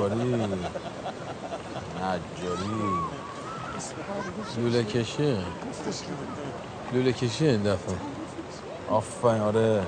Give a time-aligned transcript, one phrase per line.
[0.00, 0.58] تراشکاری
[2.02, 2.94] نجاری
[4.56, 5.36] لوله کشی.
[6.92, 7.96] لوله کشی این دفعه.
[8.88, 9.86] آفرین آره.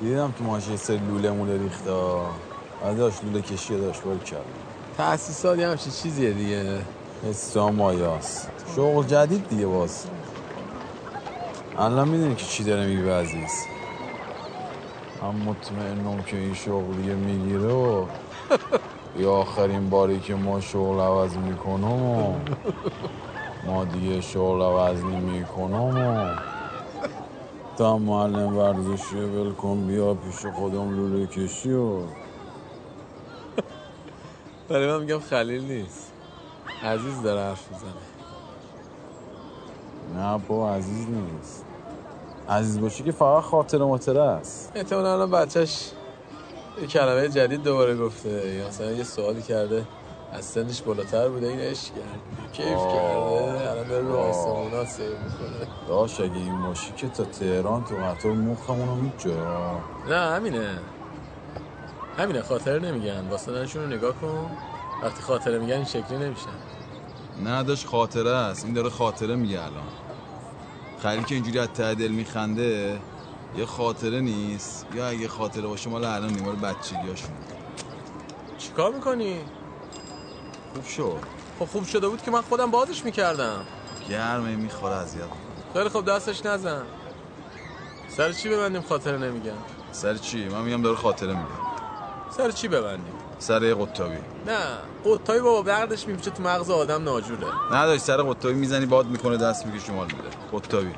[0.00, 1.90] دیدم تو سری لوله موله ریخته.
[1.90, 4.44] آره داشت لوله کشی داشت باری کرد.
[4.96, 6.82] تأسیسات یه همچین چیزیه دیگه؟
[7.24, 8.48] حسا مایاست.
[8.76, 10.06] شغل جدید دیگه باز.
[11.76, 13.66] الان می‌دونی که چی داره میگه عزیز.
[15.22, 18.06] هم مطمئنم که این شغل دیگه می‌گیره و
[19.18, 22.34] یه آخرین باری که ما شغل عوض می‌کنم؟ و
[23.66, 25.98] ما دیگه شغل عوض نمی‌کنم.
[25.98, 26.34] و
[27.76, 31.98] تا معلم ورزشی ول کن بیا پیش خودم لوله کشی و.
[34.68, 36.12] برای من میگم خلیل نیست.
[36.82, 37.92] عزیز داره حرف می‌زنه.
[40.16, 41.64] نه با عزیز نیست.
[42.48, 44.72] عزیز باشی که فقط خاطر متره است.
[44.74, 45.90] احتمالا الان بچهش
[46.80, 48.54] یه کلمه جدید دوباره گفته.
[48.54, 49.86] یا مثلا یه سوالی کرده.
[50.32, 51.48] از سنش بالاتر بوده.
[51.48, 53.70] این عشق کرد کیف کرده.
[53.70, 55.68] الان داره رو آسمونا سیر می‌کنه.
[55.88, 59.80] داش اگه این باشی که تا تهران تو قطار مخمونو میجا.
[60.08, 60.78] نه همینه.
[62.18, 62.42] همینه.
[62.42, 63.28] خاطره نمیگن.
[63.30, 64.50] واسه رو نگاه کن.
[65.02, 66.50] وقتی خاطره میگن این شکلی نمیشن.
[67.44, 68.64] نه داشت خاطره است.
[68.64, 69.88] این داره خاطره میگه الان.
[70.98, 72.98] خلیل که اینجوری از ته دل میخنده.
[73.56, 77.30] یه خاطره نیست؟ یا اگه خاطره باشه مال الان نیمار بچگیاشون
[78.58, 79.40] چیکار می‌کنی؟
[80.74, 81.18] خوب شد.
[81.58, 83.66] خب خوب شده بود که من خودم بازش می‌کردم.
[84.10, 85.22] گرمه می‌خوره اذیت
[85.72, 86.82] خیلی خوب دستش نزن.
[88.08, 89.56] سر چی ببندیم خاطره نمیگن؟
[89.92, 91.64] سر چی؟ من میگم داره خاطره میگه.
[92.36, 94.16] سر چی ببندیم سر یه قطابی
[94.46, 94.58] نه
[95.04, 97.46] قطابی بابا بردش میپیچه تو مغز آدم ناجوره.
[97.72, 100.92] نداشت سر قطابی می‌زنی باد می‌کنه دست میگه شمال میده قطابی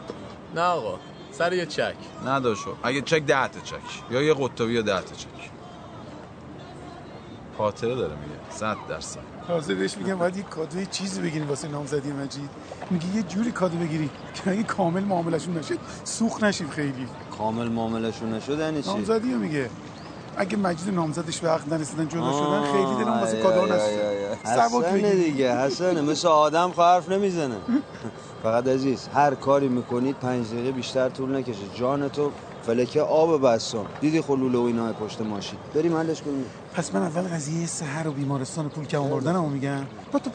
[0.55, 0.99] نه آقا.
[1.39, 1.95] سر یه چک.
[2.27, 3.77] نداشو اگه چک ده تا چک.
[4.11, 5.29] یا یه قطابی یا ده تا چک.
[7.59, 8.37] خاطره داره میگه.
[8.51, 9.21] صد درصد.
[9.47, 12.51] تازه بهش میگم باید یه کادوی چیزی بگیریم واسه نامزدی مجید.
[12.91, 17.07] میگه یه جوری کادو بگیری که اگه کامل معاملشون نشه سوخ نشیم خیلی.
[17.39, 19.71] کامل معاملشون نشد یعنی چی؟ نامزدی رو میگه.
[20.37, 23.77] اگه مجید نامزدش به عقد نرسیدن جدا شدن خیلی دلم واسه کادو نشه
[24.45, 25.31] سبک حسنه بگیری.
[25.31, 26.01] دیگه حسنه.
[26.01, 27.57] مثل آدم حرف نمی‌زنه.
[28.43, 31.55] فقط عزیز هر کاری می‌کنید پنج دقیقه بیشتر طول نکشه.
[31.75, 32.31] جان تو
[32.63, 35.59] فلکه آب بستم دیدی خلوله و اینا پشت ماشین.
[35.75, 36.45] بریم حلش کنیم.
[36.75, 39.87] پس من اول قضیه سحر و بیمارستان پول کم آوردن رو میگم.
[40.13, 40.31] بعد تو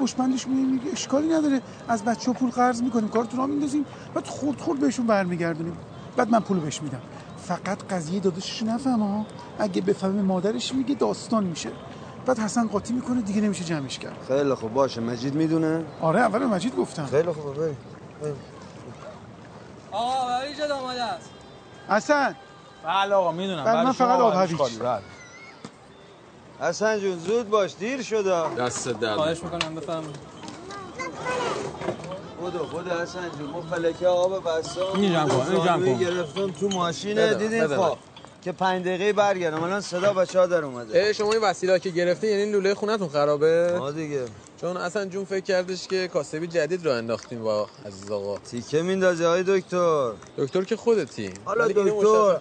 [0.47, 1.61] میگه اشکالی نداره.
[1.87, 3.85] از بچه پول قرض می‌کنیم کار تو را میندازیم.
[4.13, 5.77] بعد خورد خورد بهشون برمیگردونیم.
[6.17, 7.01] بعد من پول بهش میدم.
[7.43, 9.25] فقط قضیه داداشش نفهم ها.
[9.59, 11.69] اگه بفهمه مادرش میگه داستان میشه.
[12.25, 14.17] بعد حسن قاطی می‌کنه دیگه نمیشه جمعش کرد.
[14.27, 15.01] خیلی خوب باشه.
[15.01, 17.05] مجید می‌دونه؟ آره اول مجید گفتم.
[17.05, 17.77] خیلی خوب بریم
[19.91, 21.29] آقا برای اینجا آماده است.
[21.89, 22.35] حسن!
[22.85, 23.63] بله آقا می‌دونم.
[23.63, 24.61] بله، من فقط آب هویج.
[26.59, 28.55] حسن جون زود باش دیر شده.
[28.55, 30.03] دست در خواهش می‌کنم بفهم
[32.41, 35.97] خدا خدا حسن جون ما فلکه آب بستم اینو جمع کن، اینو جمع کن.
[35.99, 37.97] گرفتم تو ماشینه دیدین؟ بده.
[38.41, 39.63] که پنج دقیقه برگردم.
[39.63, 41.05] الان صدا بچه ها در اومده.
[41.05, 44.25] اه شما این وسیله که گرفته یعنی لوله خونتون خرابه؟ ما دیگه.
[44.61, 48.37] چون اصلا جون فکر کردش که کاسبی جدید رو انداختیم با عزیز آقا.
[48.37, 50.11] تیکه میندازه های دکتر.
[50.37, 51.29] دکتر که خودتی.
[51.45, 52.37] حالا دکتر.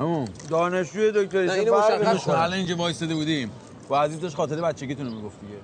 [0.00, 0.28] همون.
[0.50, 3.50] دانشجوی دکتری نه، اینو مشخص می‌کنه؟ الان اینجا وایساده بودیم.
[3.88, 5.58] با عزیز داشت خاطر بچگیتون رو می‌گفت دیگه.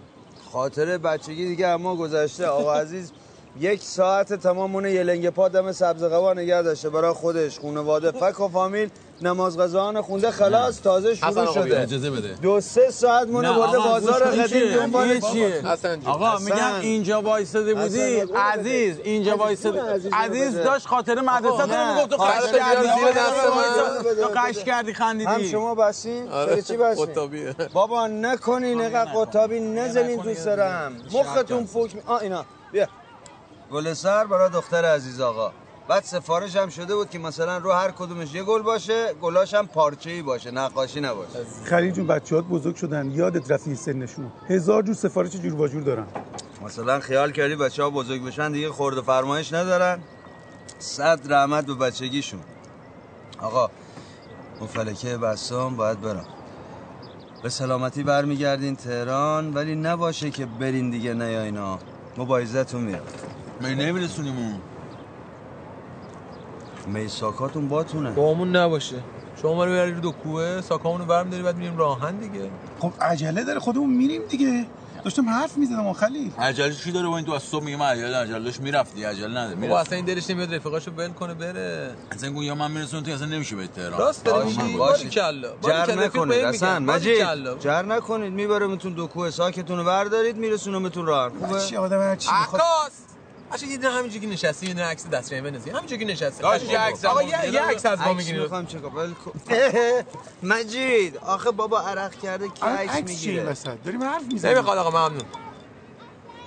[0.53, 2.47] خاطر بچگی دیگه اما گذشته.
[2.47, 3.13] آقا عزیز
[3.61, 6.91] یک ساعت تمام مونه یه لنگ پا دم سبز قوا نگه داشته.
[6.91, 8.91] برای خودش خانواده فک و فامیل.
[9.23, 11.81] نماز قضاهان خونده خلاص تازه شروع شده.
[11.81, 12.35] اجازه بده.
[12.43, 15.63] دو سه ساعت مونه نه، برده بازار قدیم؟ دنبال چیه؟
[16.05, 16.39] آقا.
[16.39, 18.21] میگم اینجا وایساده بودی.
[18.37, 19.83] عزیز اینجا وایساده.
[20.13, 20.57] عزیز.
[20.57, 24.29] داشت خاطر مدرسه می‌گفت تو خاطر قش کردی تو.
[24.37, 26.55] قش کردی هم خندیدی شما بسین؟ آره.
[26.55, 30.97] سر چی بسین؟ بابا نکنین اینقدر قطابی نزنین تو سرم.
[31.13, 32.01] مختون فوک می...
[32.07, 32.45] آه اینا.
[32.73, 32.87] بیا.
[33.73, 35.53] گل سر برای دختر عزیز آقا.
[35.93, 39.67] بعد سفارش هم شده بود که مثلا رو هر کدومش یه گل باشه گلاش هم
[39.67, 41.39] پارچه ای باشه نقاشی نباشه.
[41.65, 43.11] خلیل جون بچه‌هات بزرگ شدن.
[43.11, 46.07] یادت رفتی سنشون هزار جور سفارش جور و جور دارن.
[46.65, 50.01] مثلا خیال کردی بچه ها بزرگ بشن دیگه خورد و فرمایش ندارن؟
[50.79, 52.41] صد رحمت به بچگیشون.
[53.39, 53.71] آقا
[54.59, 56.27] اون فلکه بسام باید برم.
[57.43, 61.79] به سلامتی برمیگردین تهران ولی نباشه که برین دیگه نیاین ها
[62.17, 63.03] ما با عزتون میرم
[63.61, 64.61] می نمیرسونیم اون
[66.87, 68.97] میساکاتون باتونه بامون نباشه.
[69.43, 72.51] شما ما رو ببری رو دو کوه ساکامونو برم داری بعد میریم راهن دیگه.
[72.81, 74.67] خب عجله داره خودمون میریم دیگه.
[75.05, 76.31] داشتم حرف می‌زدم آ خلیل.
[76.39, 79.55] عجله چی داره با این تو از صبح میگم عجله عجله داشت می‌رفتی عجله نداره
[79.55, 81.91] می‌رفت اصلا این دلش نمیاد رفیقاشو ول کنه بره.
[82.13, 83.99] اصلا گو یا من میرسونم تو اصلا نمیشه به تهران.
[83.99, 85.09] راست داری باشه، میگی؟ باشه.
[85.09, 85.49] کلا.
[85.63, 87.27] جر نکنید اصلا مجید
[87.61, 88.33] جر نکنید.
[88.33, 92.63] میبرمتون دو کوه ساکتون رو بردارید میرسونمتون راه خوبه چی آدم هر چی بخواد
[93.53, 96.43] اصلا یه دونه همینجوری که نشستی یه دونه عکس دستشویی بنزی همینجوری نشستی.
[96.43, 98.39] داش، یه عکس آقا یه عکس از ما می‌گیری.
[98.39, 99.15] می‌خوام چه ول.
[100.53, 104.91] مجید آخه بابا عرق کرده کی الان عکس می‌گیره؟ وسط داریم حرف می‌زنیم نمی‌خواد آقا
[105.09, 105.25] ممنون.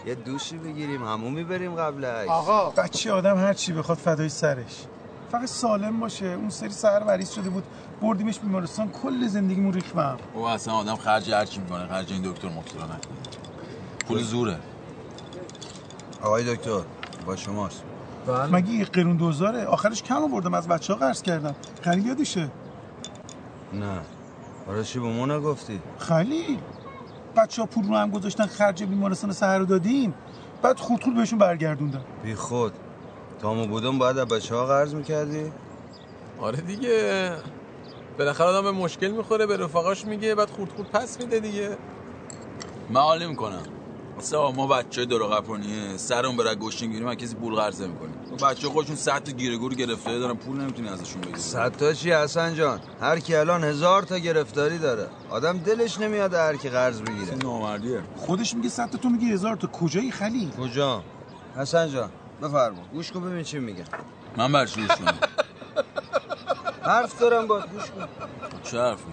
[0.05, 2.69] یه دوشی بگیریم همون می‌بریم قبل عکس آقا.
[2.69, 4.85] بچه آدم هر چی بخواد فدای سرش.
[5.31, 6.25] فقط سالم باشه.
[6.25, 7.63] اون سری سر مریض شده بود
[8.01, 11.87] بردیمش بیمارستان کل زندگیمون ریختم او اصلا آدم خرج هر چی می‌کنه.
[11.87, 12.97] خرج این دکتر مکتر نکنه.
[14.07, 14.59] پول زوره.
[16.25, 16.81] آقای دکتر
[17.25, 17.83] با شماست.
[18.51, 21.55] مگه یه قرون دوزاره؟ آخرش کم آوردم از بچه ها قرض کردم.
[21.81, 22.49] خلیل یادشه
[23.73, 23.99] نه.
[24.67, 26.59] برای چی به ما نگفتی خلیل
[27.35, 30.13] بچه ها پول رو هم گذاشتن خرج بیمارستان سهر رو دادیم
[30.61, 32.73] بعد خود خود بهشون برگردوندم بی خود.
[33.41, 35.51] تامو بودم باید از بچه ها قرض می‌کردی؟
[36.39, 37.31] آره دیگه.
[38.17, 41.77] بالاخره آدم به مشکل می‌خوره به رفقاش میگه بعد خورد خورد پس میده دیگه.
[42.89, 43.23] من حال
[44.17, 45.97] مثلا ما بچه دور قپونیه.
[45.97, 49.73] سرمون برای گوشتین گیریم من کسی پول قرض نمی‌کنیم بچه خودشون صد تا گیره گور
[49.73, 51.39] گرفته دارن پول نمی‌تونی ازشون بگیری.
[51.39, 55.07] صد تا چی حسن جان؟ هر کی الان هزار تا گرفتاری داره.
[55.29, 57.29] آدم دلش نمیاد هر کی قرض بگیره.
[57.29, 58.01] این نامردیه.
[58.15, 59.67] خودش میگه صد تا تو میگی هزار تا.
[59.67, 61.03] کجایی خلیل؟ کجا؟
[61.57, 62.09] حسن جان
[62.41, 62.81] بفرما.
[62.93, 63.83] گوش کن ببین چی میگه.
[64.37, 65.17] من برش گوش کنم؟
[66.81, 68.07] حرف دارم با گوش کن.
[68.63, 69.03] چه حرفی؟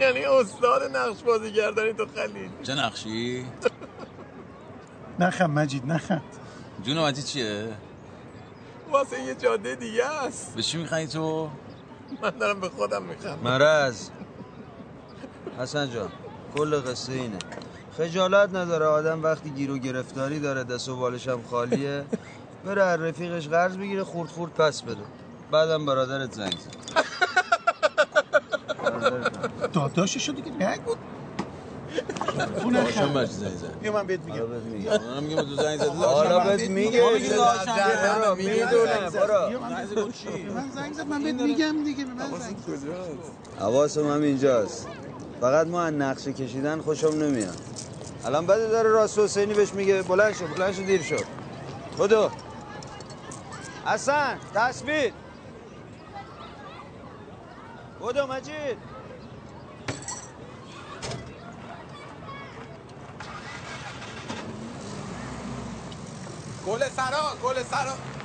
[0.00, 2.50] یعنی استاد نقش بازی کردنی تو خلیل.
[2.62, 3.44] چه نقشی؟
[5.20, 6.22] نخم مجید نخم.
[6.82, 7.68] جون مجید چیه؟
[8.90, 10.54] واسه یه جاده دیگه است.
[10.54, 11.50] به چی می‌خوای تو؟
[12.22, 14.10] من دارم به خودم می‌خوام مرز
[15.58, 16.08] حسن جان
[16.56, 17.38] کل قصه اینه.
[17.98, 22.04] خجالت نداره آدم وقتی گیر و گرفتاری داره دست و بالش هم خالیه.
[22.64, 25.02] بره از رفیقش قرض بگیره خورد خورد پس بده.
[25.50, 26.78] بعدم برادرت زنگ زد.
[29.72, 30.94] داداششو دیگه نگو.
[32.72, 33.78] نخم برش زنگ زد.
[33.82, 34.46] بیا من بهت میگم.
[34.46, 37.10] من میگم تو زنگ زدی حالا بهت میگه.
[37.10, 39.10] میگه داشتم.
[39.10, 39.86] برو، من
[40.54, 42.88] من زنگ زد من بهت میگم دیگه به من زنگ زد
[43.58, 44.88] حواسم هم اینجاست.
[45.40, 47.56] فقط ما از نقشه کشیدن خوشم نمیاد.
[48.24, 51.24] الان بده داره راست حسینی بهش میگه بلند شو بلند شو دیر شد
[51.98, 52.30] بدو.
[53.86, 55.12] حسن تصویر
[58.00, 58.78] بدو مجید.
[66.68, 68.17] گل سرا گل سرا.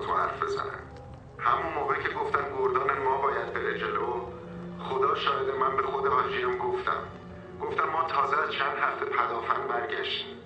[0.00, 0.80] تو حرف بزنن.
[1.38, 4.20] همون موقع که گفتن گردان ما باید بره جلو
[4.78, 7.02] خدا شاهد من به خود حاجیم گفتم.
[7.60, 10.36] گفتم ما تازه از چند هفته پدافند برگشتیم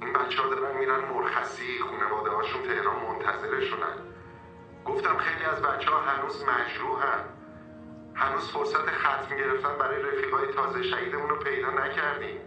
[0.00, 3.96] این بچه ها دارن میرن مرخصی خانواده هاشون تهران منتظرشونن.
[4.84, 7.24] گفتم خیلی از بچه ها هنوز مجروحن.
[8.14, 12.40] هنوز فرصت ختم گرفتن برای رفیقای تازه شهیدمون رو پیدا نکردیم.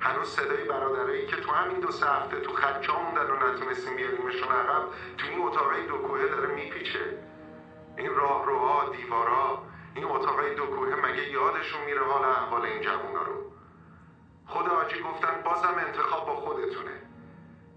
[0.00, 4.48] هنوز صدای برادرایی که تو همین دو سه هفته تو خچا موندن و نتونستیم بیاریمشون
[4.48, 4.82] عقب
[5.18, 7.18] تو این اتاقای دو کوهه داره میپیچه.
[7.96, 9.62] این راهروها دیوارا
[9.94, 13.52] این اتاقای دو کوهه مگه یادشون میره حال احوال این جوونا رو؟
[14.46, 16.90] خود آجی گفتن بازم انتخاب با خودتونه.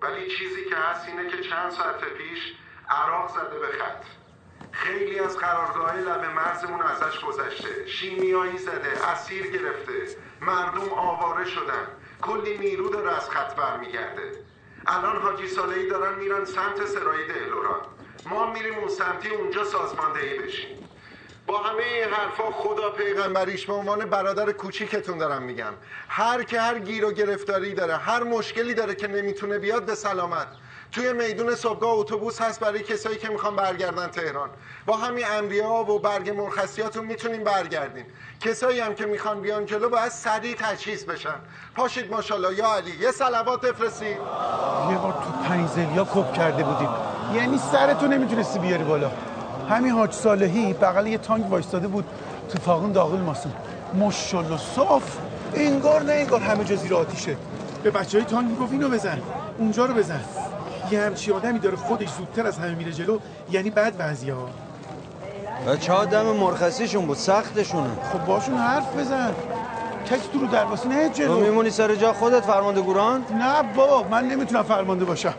[0.01, 2.55] ولی چیزی که هست اینه که چند ساعت پیش
[2.89, 4.03] عراق زده به خط.
[4.71, 7.87] خیلی از قرارگاه لب مرزمون ازش گذشته.
[7.87, 10.17] شیمیایی زده اسیر گرفته.
[10.41, 11.87] مردم آواره شدن.
[12.21, 14.31] کلی نیرو داره از خط برمیگرده.
[14.87, 17.81] الان حاجی صالحی دارن میرن سمت سراید الوران
[18.25, 20.89] ما میریم اون سمتی اونجا سازماندهی بشیم.
[21.47, 25.73] با همه این حرفا خدا پیغمبریش به عنوان برادر کوچیکتون دارم میگم.
[26.07, 30.47] هر که هر گیر و گرفتاری داره هر مشکلی داره که نمی‌تونه بیاد به سلامت.
[30.91, 34.49] توی میدون صبحگاه اتوبوس هست برای کسایی که می‌خوان برگردن تهران.
[34.85, 38.05] با همین امریه و برگ مرخصیاتون می‌تونیم برگردین.
[38.41, 41.35] کسایی هم که می‌خوان بیان جلو باید سریع تجهیز بشن.
[41.75, 42.57] پاشید ماشاءالله.
[42.57, 44.17] یا علی یه صلوات بفرستید
[44.89, 46.89] یه بار تو پنیزلیا کپ کرده بودیم.
[47.35, 49.11] یعنی سرتو نمی‌تونستی بیاری بالا.
[49.69, 52.05] همین حاج صالحی بغل یه تانک وایستاده بود
[52.49, 53.53] تو فاقون داخل ماسون.
[53.93, 55.17] ماشاءالله صاف.
[55.53, 57.37] انگار نه انگار همه جا زیر آتیشه.
[57.83, 59.21] به بچه های تانک می‌گفت اینو بزن.
[59.57, 60.21] اونجا رو بزن.
[60.91, 63.19] یه همچی آدمی داره خودش زودتر از همه میره جلو.
[63.51, 64.49] یعنی بد ها.
[65.67, 67.89] بچه ها دم مرخصیشون بود سختشونه.
[68.13, 69.33] خب باشون حرف بزن.
[70.09, 74.09] کسی تو رو درواسی نه تو جلو میمونی سر جا خودت فرمانده گوران؟ نه بابا
[74.09, 75.33] من نمی‌تونم فرمانده باشم.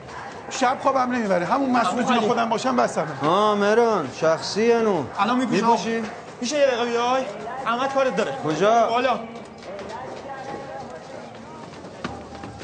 [0.50, 1.46] شب خوابم نمی‌بره.
[1.46, 6.02] همون مسئول جون خودم باشم بسمه ها مران شخصی نو الان میپوشی؟
[6.40, 7.24] میشه یه دقیقه؟ بیای
[7.66, 8.32] احمد کارت داره.
[8.44, 9.20] کجا؟ بالا.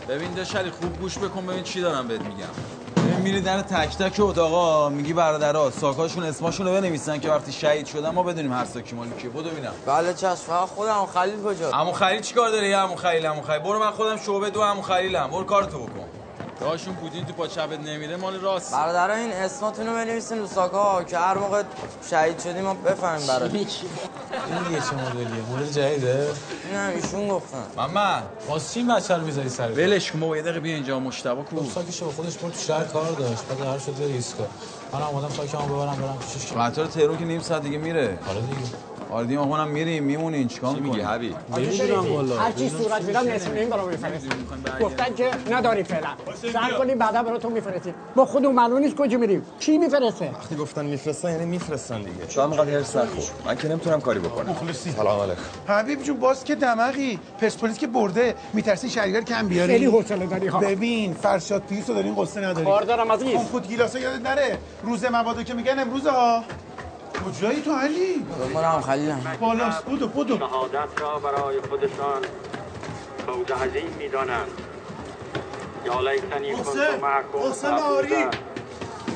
[0.08, 2.77] ببین داشتی خوب گوش بکن ببین چی دارم بهت میگم.
[3.18, 8.10] میری در تک تک اتاقا میگی برادرها ساکاشون اسماشون رو بنویسن که وقتی شهید شدن
[8.10, 9.30] ما بدونیم هر ساکی مال کیه.
[9.30, 9.72] بدو ببینم.
[9.86, 13.58] بله چشم فقط خودم خلیل کجا؟ عمو خلیل چیکار داره؟ عمو خلیل عمو خلیل.
[13.58, 15.26] برو من خودم شعبه دو عمو خلیلم.
[15.30, 16.17] برو کارتو بکن.
[16.60, 18.72] داشون پودین تو پا چپت نمیره مال راست.
[18.72, 21.62] برادرها این اسماتون رو بنویسین رو ساکا که هر موقع
[22.10, 23.64] شهید شدیم ما بفهمیم برات این
[24.68, 26.28] دیگه چه مدلیه؟ مدل جدیده؟
[26.74, 27.64] هم ایشون گفتن.
[27.76, 31.00] محمد واسه چی این بچه رو می‌ذاری سر ولش کن بابا یه دقیقه بیا اینجا
[31.00, 31.70] مشتبه کو.
[31.74, 34.46] ساکش به خودش برد تو شهر کار داشت بعد هر شد ایسکا
[34.92, 36.46] من اومدم ساکمو ببرم برم پیشش.
[36.46, 38.18] که قطار تهران که نیم ساعت دیگه میره.
[38.26, 38.56] حالا دیگه.
[39.10, 42.36] آره دیگه ما هم میریم میمونین چیکار میگی حبیب؟ نمی‌دونم والا.
[42.36, 44.30] هر چی صورت میدم نصف نیم برام میفرستیم
[44.80, 46.08] گفتن که نداری فعلا.
[46.52, 47.94] سر کنی بعدا براتون میفرستیم.
[48.16, 49.46] ما خودمون معلوم نیست کجا میریم.
[49.60, 52.28] کی میفرسته؟ وقتی گفتن میفرستن یعنی میفرستن دیگه.
[52.28, 53.24] شاید اینقدر هرس نخور.
[53.46, 54.50] من که نمی‌تونم کاری بکنم.
[54.50, 54.90] مخلصی.
[54.90, 55.40] سلام علیکم.
[55.68, 58.34] حبیب جون باز که دمقی پرسپولیس که برده.
[58.52, 60.58] میترسی شهریار کم بیاری؟ خیلی حوصله داری ها.
[60.58, 62.66] ببین فرشاد پیرس رو دارین قصه نداری.
[62.66, 63.34] کار دارم عزیز.
[63.34, 64.58] اون خود گیلاسا یادت نره.
[64.82, 66.44] روز مبادا که میگن امروز ها.
[67.26, 69.84] کجایی تو علی؟ دنبال هم خلیلم بالاست.
[69.84, 72.22] بودو بودو شهادت را برای خودشان
[73.26, 74.48] فوز عظیم می‌دانند.
[75.86, 77.28] یا لیتنی کنت معکم.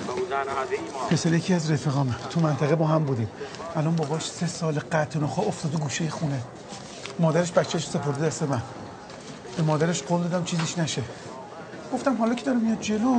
[0.07, 2.15] فوزا عظیما پسر یکی از رفقامه.
[2.31, 3.29] تو منطقه با هم بودیم.
[3.77, 6.41] الان باباش سه سال قطع نخواه افتاده گوشه خونه.
[7.19, 8.63] مادرش بچهش سپرده دست من.
[9.57, 11.03] به مادرش قول دادم چیزیش نشه.
[11.93, 13.17] گفتم حالا که داره میاد جلو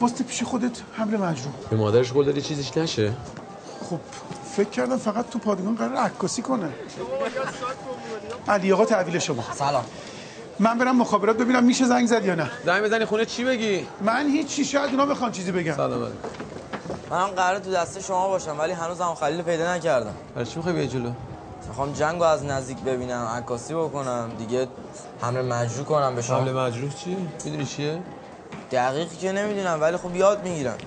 [0.00, 1.54] واسه پیش خودت حمل مجروح.
[1.70, 3.12] به مادرش قول دادی چیزیش نشه؟
[3.90, 4.00] خب
[4.56, 6.68] فکر کردم فقط تو پادگان قرار عکاسی کنه.
[8.48, 9.44] علی آقا تحویل شما.
[9.54, 9.84] سلام.
[10.58, 12.50] من برم مخابرات ببینم میشه زنگ زد یا نه.
[12.64, 16.18] زنگ بزنی خونه چی بگی؟ من هیچ شاید اونا بخوان چیزی بگم سلام علیکم.
[17.10, 20.14] منم قراره تو دست شما باشم ولی هنوز هم خلیل پیدا نکردم.
[20.34, 21.12] برای چی می‌خوای بیای جلو؟
[21.68, 24.68] می‌خوام جنگو از نزدیک ببینم عکاسی بکنم دیگه
[25.22, 28.02] حمله مجروح کنم به حمله شما مجروح چی؟ می‌دونی چیه؟
[28.72, 30.78] دقیقی که نمی‌دونم ولی خب یاد می‌گیرم.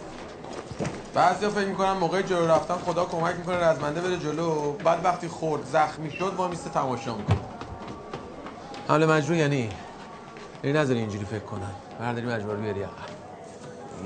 [1.14, 4.72] بعضیا فکر می‌کنن موقع جلو رفتن خدا کمک می‌کنه رزمنده بره جلو.
[4.72, 7.38] بعد وقتی خورد زخمی شد ما میسته تماشا می‌کنه
[8.88, 9.70] حمله مجروح یعنی؟
[10.64, 11.72] یعنی نذاری اینجوری فکر کنن.
[12.00, 12.92] برداری مجبور بیاری عقب.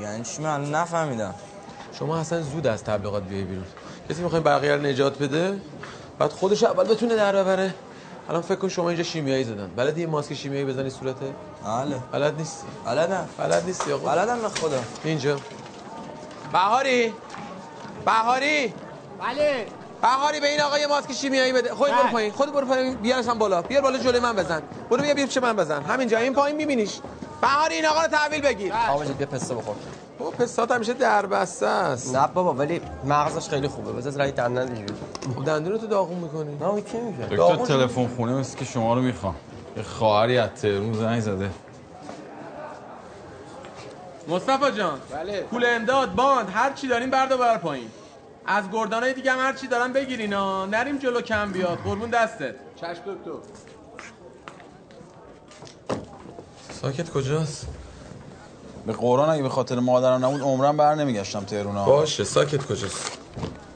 [0.01, 1.33] یعنی چی من نفهمیدم.
[1.93, 3.65] شما اصلا زود از تبلیغات بیای بیرون.
[4.09, 5.61] کسی می‌خوای بقیه رو نجات بده؟
[6.19, 7.73] بعد خودش اول بتونه در ببره.
[8.29, 9.71] الان فکر کن شما اینجا شیمیایی زدن.
[9.75, 11.33] بلدی یه ماسک شیمیایی بزنی صورته؟
[11.65, 11.95] بله.
[12.11, 12.67] بلد نیستی.
[12.85, 13.29] بلدم.
[13.37, 14.15] بلد نیستی آقا.
[14.15, 14.79] بلدم به خدا.
[15.03, 15.37] اینجا.
[16.53, 17.13] بهاری؟
[18.05, 18.73] بهاری؟
[19.19, 19.65] بله.
[20.01, 21.73] بهاری به این آقا یه ماسک شیمیایی بده.
[21.73, 22.31] خود برو پایین.
[22.31, 22.95] خود برو پایین.
[22.95, 23.61] بیارش هم بالا.
[23.61, 24.61] بیار بالا جلوی من بزن.
[24.89, 25.83] برو بیا بیا چه من بزن.
[25.83, 26.17] همینجا.
[26.17, 26.99] این پایین میبینیش.
[27.41, 28.73] بهاری این آقا رو تحویل بگیر.
[28.89, 29.75] آقا بیا پسته بخور.
[30.19, 32.15] او پستات همیشه در بسته است.
[32.15, 33.91] نه بابا ولی مغزش خیلی خوبه.
[33.91, 34.93] بذار رای دندن دیگه.
[35.35, 36.55] خب دندون تو داغون می‌کنی.
[36.55, 39.35] نه کی میشه دکتر تلفن خونه مثل که شما رو می‌خوام.
[39.77, 41.49] یه خواهری از تهرون زنگ زده.
[44.27, 45.41] مصطفی جان بله.
[45.41, 47.87] پول امداد باند هر چی داریم بردا بر پایین.
[48.45, 50.65] از گردانای دیگه هم هر چی دارن بگیرین ها.
[50.65, 51.77] نریم جلو کم بیاد.
[51.77, 52.55] قربون دستت.
[52.75, 53.31] چشم دکتر.
[56.71, 57.67] ساکت کجاست؟
[58.85, 63.17] به قرآن اگه به خاطر مادرم نبود عمرم بر نمیگشتم تهرون ها باشه ساکت کجاست؟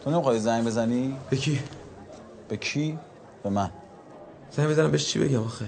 [0.03, 1.59] تو نمی‌خوای زنگ بزنی؟ به کی؟
[2.49, 2.99] به کی؟
[3.43, 3.69] به من.
[4.51, 5.65] زنگ بزنم بهش چی بگم آخه؟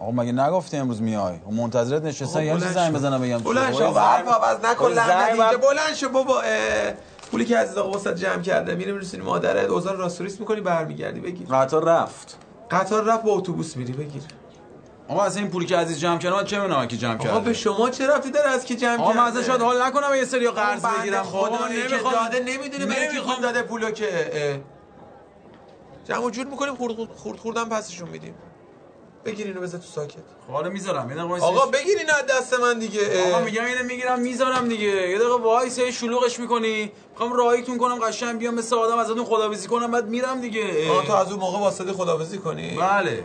[0.00, 2.92] آقا مگه نگفتی امروز میای و منتظرت نشستن یعنی زنگ.
[2.94, 6.08] بزنم بگم؟ بلند شو بابا، حرف عوض نکن بابا، لعنت زنگ اینجا بر- بلند شو
[6.08, 6.42] بابا.
[7.30, 11.46] پولی که عزیز آقا واسه جمع کرده میری میرسونی مادرت اوزار راستوریست می‌کنی برمیگردی بگیر
[11.48, 12.36] قطار رفت
[12.70, 14.22] قطار رفت با اتوبوس میری بگیر
[15.08, 17.40] آقا از این پولی که عزیز جمع کردم من چه می‌دونم کی جمع کرده آقا
[17.40, 20.24] به شما چه رفتی داره از کی جمع آقا من کرده؟ ازش حال نکنم یه
[20.24, 23.34] سری قرض بگیرم خدا که نمی‌خوام داده نمی‌دونه برای کی نمی‌خوام.
[23.34, 24.62] خود داده پولو که.
[26.04, 28.34] جمع و جور می‌کنیم خورد خورد خورد خوردم پسشون میدیم
[29.24, 30.16] بگیر اینو بذار تو ساکت.
[30.46, 31.10] خب حالا می‌ذارم.
[31.10, 31.44] یه دقیقه.
[31.44, 33.30] آقا بگیر اینو از دست من دیگه.
[33.32, 34.86] آقا میگم اینو می‌گیرم می‌ذارم دیگه.
[34.86, 36.92] یه دقیقه وایس شلوغش می‌کنی.
[37.10, 40.90] می‌خوام راهیتون کنم قشنگ بیام مثل آدم ازتون خداویسی کنم بعد میرم دیگه.
[40.90, 42.76] آه تو از اون موقع واسطه خدافزی کنی.
[42.76, 43.24] بله.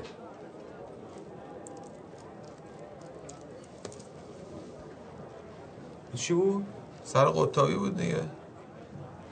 [6.16, 6.66] چی بود؟
[7.04, 8.22] سر قطابی بود دیگه.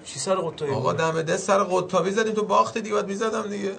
[0.06, 2.34] چی سر قطایی آقا دم دست سر قطابی زدیم.
[2.34, 3.72] تو باخت دیگه بعد می‌زدم دیگه.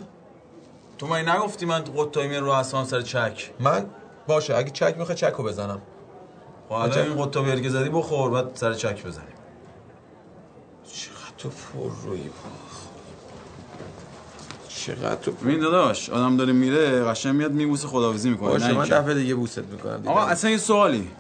[1.05, 3.87] تو من نگفتی من قطایی میرم رو اصلا سر چک؟ من؟
[4.27, 5.83] باشه اگه چک می‌خوای چکو بزنم.
[6.69, 9.29] خب حالا این قطابی هر که زدی بخور بعد سر چک بزنیم.
[10.93, 12.21] چقدر تو پر روی
[14.69, 18.85] چقدر تو ببین داداش آدم داره میره قشنگ میاد میبوسه خداویسی می‌کنه باشه من.
[18.85, 21.11] دفعه دیگه بوست می‌کنم دیگه آقا اصلا یه سوالی.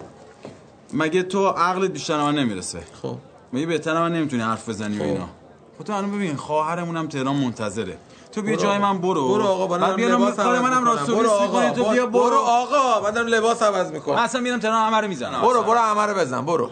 [0.92, 3.16] مگه تو عقلت بیشتر من نمی‌رسه؟ خب.
[3.52, 5.06] مگه بهتر من نمی‌تونی حرف بزنی و خب.
[5.06, 5.28] اینا؟
[5.78, 7.96] خب تو الان ببین خواهرمون هم تهران منتظره.
[8.34, 8.78] تو بیا جای.
[8.78, 9.28] من برو.
[9.28, 10.84] برو آقا من بعد بیارم لباس کار عوض منم.
[10.84, 12.38] راستو برو آقا تو بیا برو برو.
[12.38, 14.14] آقا دارم لباس عوض می‌کنم.
[14.16, 15.40] اصلا میرم تهران همه رو می‌زنم.
[15.42, 16.70] برو برو همه رو بزن برو.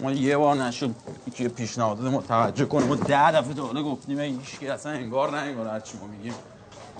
[0.00, 0.94] ما یه بار نشد
[1.34, 5.36] که پیشنهاد ما توجه کنه ما ده دفعه تا حالا گفتیم هیچ اصلا انگار نه
[5.36, 6.34] انگار هرچی ما میگیم.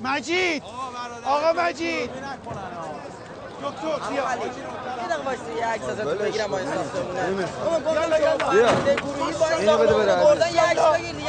[0.05, 0.63] مجید!
[1.25, 2.11] آقا مجید!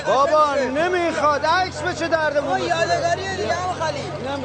[0.08, 4.40] بابا نمی‌خواد عکس به چه درد آقا یادگاریه دیگه هم خالی اینم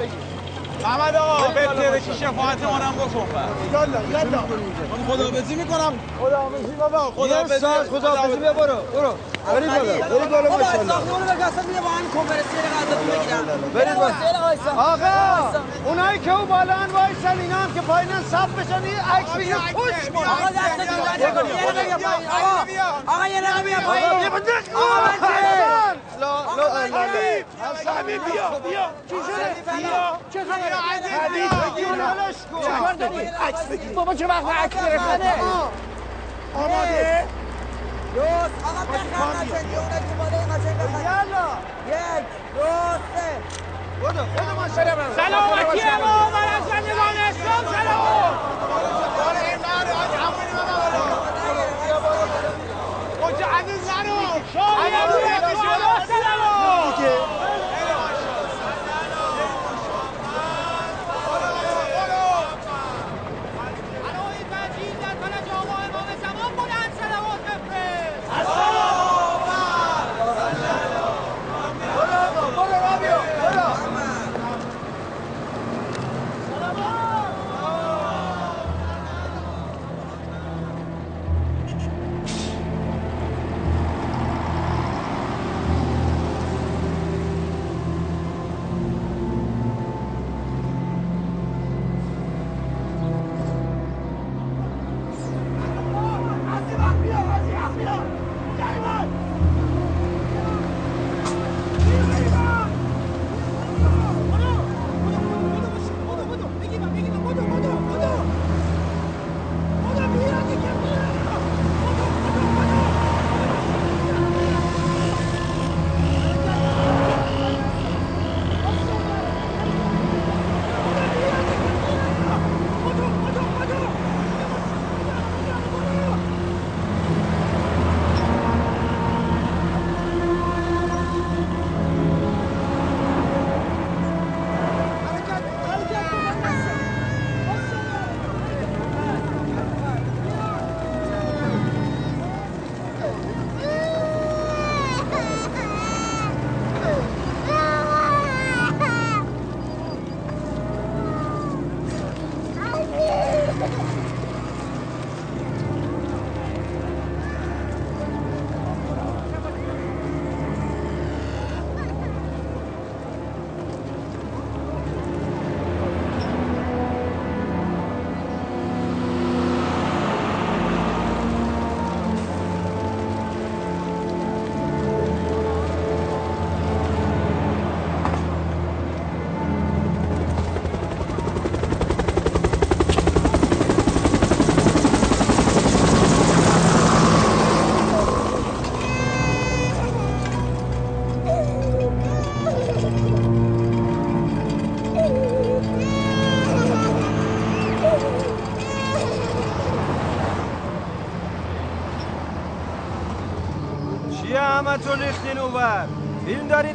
[0.83, 3.27] محمد آقا بهتره که شفاعت منم بکن
[3.73, 4.47] یالا یالا
[4.91, 7.13] من خداحافظی می‌کنم خداحافظی بابا
[7.61, 9.15] ساعت خداحافظی بیا برو برو
[9.47, 10.93] برید بالا برید بالا ماشاءالله.
[10.93, 14.11] ساختمونو به کاسا بیا با هم کنفرانسیه غذاتون بگیرم برید بالا.
[14.11, 14.73] یه.
[14.77, 19.31] آقا اونایی که اون بالا هن وایسن اینا هم که پایینن صف بشن این عکس
[19.31, 20.27] بگیر پوش کن.
[20.27, 22.29] آقا دستتون درد نکنه یه دقیقه بیا پایین.
[22.31, 24.19] آقا آقا یه دقیقه بیا پایین.
[24.21, 24.31] بیا.
[24.31, 24.53] بده.
[24.75, 25.11] آقا؟
[26.21, 28.49] لا لا لا حبیب بیا.
[28.71, 28.87] بیا.
[29.11, 30.19] چی شده؟ بیا.
[30.33, 31.51] چه خبره حدیث
[33.07, 33.93] بگیر عکس بگیر.
[33.93, 35.35] بابا چه وقت عکس گرفتنه؟
[36.55, 37.25] آماده؟
[38.15, 41.47] دوست آقا بخند قشنگی اونایی که بالا این قشنگ بخند یالا.
[41.87, 42.67] یک دو
[43.15, 43.29] سه
[44.01, 48.39] بودو بودو ماشاءالله سلامتی ما از زندگان اسلام؟ سلام.
[53.23, 54.21] اوج عزیز نرو
[54.53, 55.30] شاید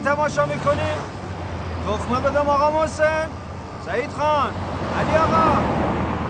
[0.06, 0.98] تماشا می‌کنین
[1.88, 3.30] تخمه بدم آقا محسن.
[3.86, 4.52] سعید خان
[5.00, 5.62] علی آقا.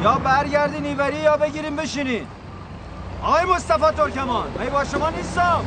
[0.03, 2.27] یا برگردین ایوری یا بگیریم بشینین
[3.23, 5.65] آقای مصطفی ترکمان من با شما نیستم.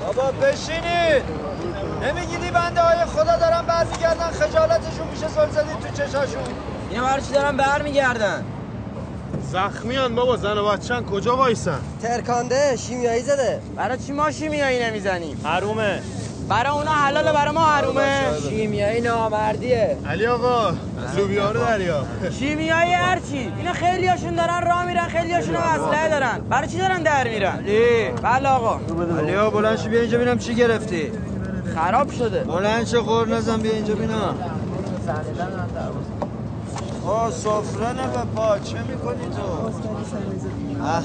[0.00, 1.24] بابا بشینید
[2.02, 6.42] نمیگیدی بنده های خدا دارن برمیگردن خجالتشون میشه سل زدید تو چشاشون.
[6.90, 8.44] اینا برای چی دارن برمیگردن؟
[9.54, 13.60] زخمیان بابا زن و بچه‌ن کجا وایسن؟ ترکانده شیمیایی زده.
[13.76, 16.02] برای چی ما شیمیایی نمی‌زنیم؟ حرومه.
[16.48, 18.20] برای اونا حلاله برای ما حرومه.
[18.48, 19.96] شیمیایی نامردیه.
[20.08, 20.72] علی آقا
[21.16, 22.04] لوبیا رو دریا.
[22.38, 26.40] شیمیایی هرچی اینا خیلی هاشون دارن راه میرن خیلی هاشون هم اسلحه دارن.
[26.50, 28.10] برای چی دارن در میرن؟ علی.
[28.22, 28.80] بله آقا.
[29.18, 31.12] علی آقا بلند شو بیا اینجا ببینم چی گرفتی.
[31.74, 32.44] خراب شده.
[32.44, 34.34] بلند شو خور نزن بیا اینجا ببینم
[37.06, 38.58] آه سفره نه به پا.
[38.58, 39.70] چه می‌کنی تو؟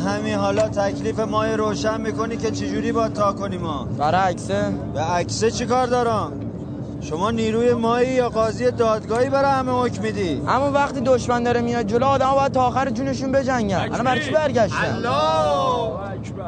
[0.09, 4.73] همین حالا تکلیف مای روشن می‌کنی که چجوری با تا کنیم ما؟ برای عکسه.
[4.93, 6.31] به عکسه چی کار دارم؟
[7.01, 11.85] شما نیروی مایی یا قاضی دادگاهی برای همه حکم میدی؟ اما وقتی دشمن داره میاد
[11.87, 13.75] جلو آدم باید تا آخر جونشون بجنگن.
[13.75, 15.01] الان برای چی برگشتن؟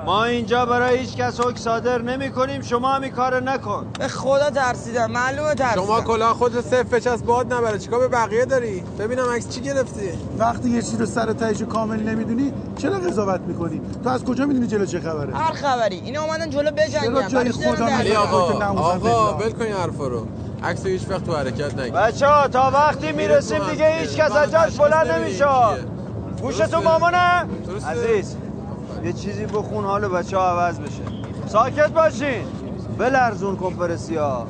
[0.06, 2.62] ما اینجا برای هیچ کس حکم صادر نمی کنیم.
[2.62, 3.88] شما هم این کار نکن.
[4.00, 5.12] به خدا ترسیدم.
[5.12, 5.86] معلومه ترسیدم.
[5.86, 7.80] شما کلاه خودت صفر بچسب باد نبره.
[7.80, 10.10] چیکار به بقیه داری؟ ببینم عکس چی گرفتی.
[10.38, 14.68] وقتی یه چیز رو سر تهش کامل نمی‌دونی چرا قضاوت می‌کنی؟ تو از کجا می‌دونی
[14.68, 16.02] جلو چه خبره؟ هر خبری.
[16.06, 17.28] اینا اومدن جلو بجنگن.
[17.28, 19.38] برای خدا؟ آقا آقا.
[19.38, 20.28] ول کن این حرفا رو.
[20.64, 21.94] عکس هیچ وقت تو حرکت نگیر.
[21.94, 25.46] بچه ها تا وقتی می‌رسیم دیگه هیچ کس از جاش بلند نمیشه.
[26.42, 27.46] گوشتون مامانه.
[27.88, 28.36] عزیز.
[29.04, 31.04] یه چیزی بخون حال بچه ها عوض بشه.
[31.48, 32.46] ساکت باشین.
[32.98, 34.48] بلرزون کنفرسی ها.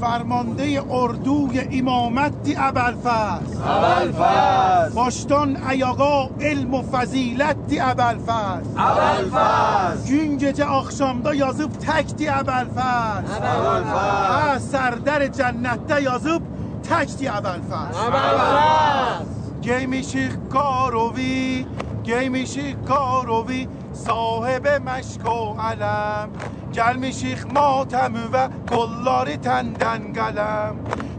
[0.00, 11.34] فرمانده اردوی امامتی ابلفز ابلفز باشتان ایاقا علم و فضیلتی ابلفز ابلفز Gün gece akşamda
[11.34, 13.26] yazıp tekti Əbəlfəz.
[13.38, 14.28] Əbəlfəz.
[14.30, 16.42] Ha, sərdər cənnətdə yazıb
[22.08, 26.28] گی میشی کاروی صاحب مشک و علم.
[26.74, 30.76] گل میشی ماتم و گلاری تندن گلم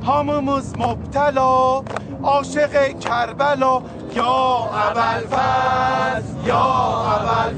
[0.08, 1.84] هممز مبتلا
[2.24, 3.82] عاشق کربلا.
[4.16, 5.22] یا اول
[6.46, 7.54] یا اول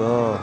[0.00, 0.38] خدا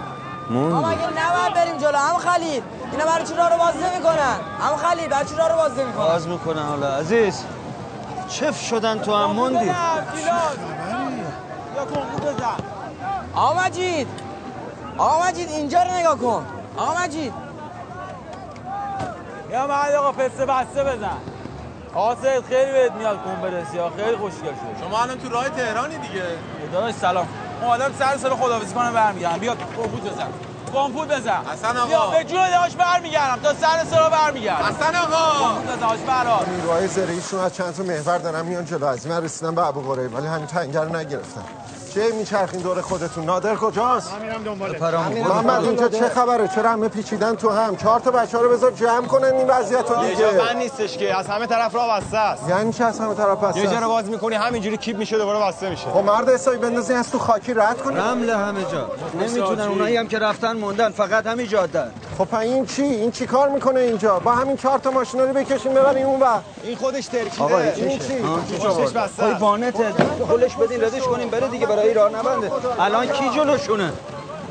[0.50, 1.98] ما موند مگه نباید بریم جلو.
[1.98, 2.64] هم خلیل.
[2.92, 6.62] اینا برای چی رو باز نمی‌کنن؟ هم خلیل برای چی رو باز نمی‌کنن؟ باز می‌کنه
[6.62, 6.88] حالا.
[6.96, 7.44] عزیز
[8.30, 9.74] چف شدن تو هم موندی؟ یا
[12.22, 12.56] بزن
[13.36, 14.08] آقا مجید
[14.98, 16.46] آقا مجید اینجا رو نگاه کن.
[16.78, 17.34] آقا مجید
[19.52, 21.18] یا بعد آقا پسته بسته بزن.
[21.94, 23.78] آسد خیلی بهت میاد کن برسی.
[23.98, 24.84] خیلی خوشگل شد.
[24.86, 26.24] شما الان تو راه تهرانی دیگه.
[26.74, 27.28] داداش سلام.
[27.62, 29.38] اون آدم سر سر خداحافظی کنه برمیگردم.
[29.38, 30.28] بیا پمپوت بزن.
[30.74, 31.42] پمپوت بزن.
[31.54, 31.88] حسن آقا.
[31.88, 33.42] بیا به جون داش برمیگردم.
[33.42, 34.66] تا سر سر برمیگردم.
[34.66, 35.46] حسن آقا.
[35.50, 38.86] پمپوت بزن داش برا نیروهای زرهیشون از چند تا محور دارن میان جلو.
[38.86, 41.44] از من رسیدن به ابو غریب ولی همین تنگه رو نگرفتن.
[41.94, 46.88] چه میچرخین دور خودتون؟ نادر کجاست؟ من میرم دنبالش محمد اینجا چه خبره؟ چرا همه
[46.88, 50.22] پیچیدن تو هم؟ چهار تا بچه رو بذار جمع کنن این وضعیت رو یه دیگه.
[50.22, 52.50] جا بند نیستش که از همه طرف راه بسته است.
[52.50, 55.40] یعنی چه از همه طرف هست یه جا رو باز می‌کنی همینجوری کیپ میشه دوباره
[55.40, 55.88] بسته میشه.
[55.94, 57.96] خب مرد حسابی بندازی از تو خاکی رد کنی.
[57.98, 58.90] رمل همه جا.
[59.20, 61.84] نمی‌تونن اونایی هم که رفتن موندن فقط همین جاده.
[62.18, 65.74] خب این چی؟ این چی کار می‌کنه اینجا؟ با همین چهار تا ماشینا رو بکشیم
[65.74, 66.42] ببریم اون ور.
[66.64, 68.16] این خودش ترکیده آقا این چی؟
[68.60, 69.42] پشتش بسته های است.
[69.42, 69.94] وانته
[70.30, 72.52] هلش بدین ردش کنیم بره دیگه برای راه نبنده.
[72.80, 73.92] الان کی جلوشونه؟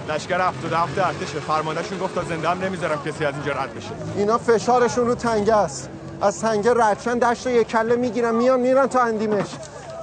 [0.08, 3.90] لشکر 77 ارتش فرماندهشون گفت تا زنده هم نمی‌ذارم کسی از اینجا رد بشه.
[4.16, 5.88] اینا فشارشون رو تنگه است.
[6.22, 9.46] از تنگه ردشن دشت رو یک کله می‌گیرن میان میرن تا اندیمش.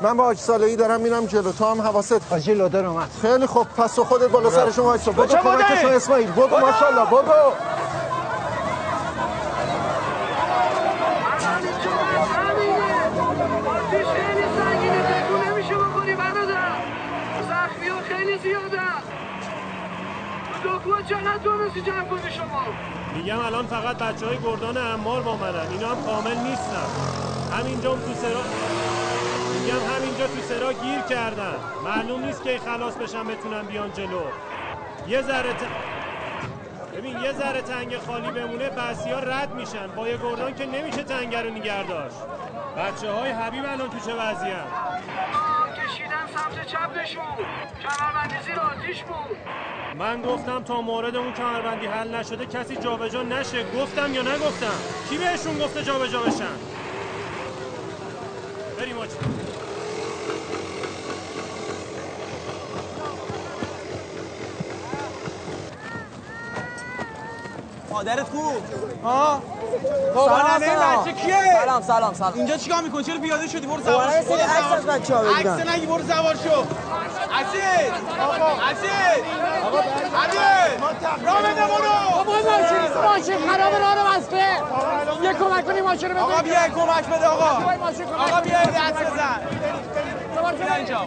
[0.03, 1.51] من با حاج صالحی دارم میرم جلو.
[1.51, 3.09] تو هم حواست حاجی لادر اومد.
[3.21, 3.67] خیلی خوب.
[3.67, 7.53] پس تو خودت بالا سرشون وایسا بدو چه بوده؟ کمکشون اسماعیل ماشاءالله ها
[18.09, 18.81] خیلی زیاده
[20.63, 22.61] دکوها چقدر تونستی جمع کنی شما
[23.15, 25.67] میگم الان فقط بچه های گردان امار با منن.
[25.71, 26.87] اینا هم کامل نیستن.
[27.59, 29.12] همینجا هم تو سرا
[29.63, 31.55] میگم همینجا تو سرا گیر کردن.
[31.83, 34.21] معلوم نیست که خلاص بشن بتونن بیان جلو.
[35.07, 35.63] یه ذره ت...
[36.97, 39.87] ببین یه ذره تنگ خالی بمونه بسی ها رد میشن.
[39.87, 42.15] با یه گردان که نمیشه تنگه رو نگه داشت.
[42.77, 46.03] بچه های حبیب الان تو چه وضعی که
[46.35, 47.23] سمت چپ نشون
[47.83, 49.37] کمربندی زیر آتیش بود.
[49.95, 53.63] من گفتم تا مورد اون کمربندی حل نشده کسی جابجا نشه.
[53.63, 56.82] گفتم یا نگفتم؟ کی بهشون گفته جابجا بشن؟
[58.83, 59.15] بریم آجی.
[67.89, 68.61] مادرت خوب
[69.03, 69.41] ها
[70.15, 70.71] سلام، این.
[71.01, 72.33] بچه کیه؟ سلام سلام سلام.
[72.33, 74.27] اینجا چیکار می‌کنی؟ چرا پیاده شدی؟ برو بابا، سوار شو.
[74.27, 75.53] سری عکس از بچه‌ها بگیرم.
[75.53, 76.59] عکس نگی برو سوار شو.
[77.39, 79.52] اسید اسید اسید
[82.03, 84.37] ماشین ماشین خراب راه رو بسته
[85.23, 87.45] یه کمک کنی ماشین رو آقا بیا کمک بده آقا
[88.17, 88.41] آقا.
[88.41, 89.39] بیا دست بزن
[90.59, 90.99] بیا اینجا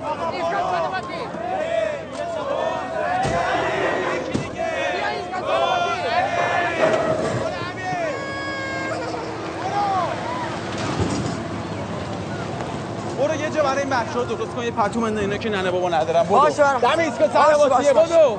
[13.18, 14.62] برو یه جا برای این بچه‌ها درست کن.
[14.64, 16.40] یه پتو من اینا که ننه بابا ندارم برو.
[16.40, 16.78] باشه، برم.
[16.80, 18.38] دم ایستگاه باشه، سر واسیه بدو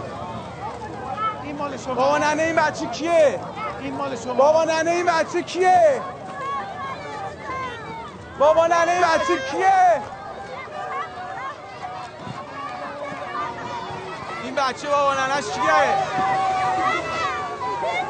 [1.77, 3.39] مال شما بابا ننه این بچه کیه؟
[3.81, 4.33] این مال شما.
[4.33, 6.01] بابا ننه این بچه کیه؟
[8.39, 10.01] بابا ننه این بچه کیه؟
[14.43, 15.97] این بچه بابا ننش کیه؟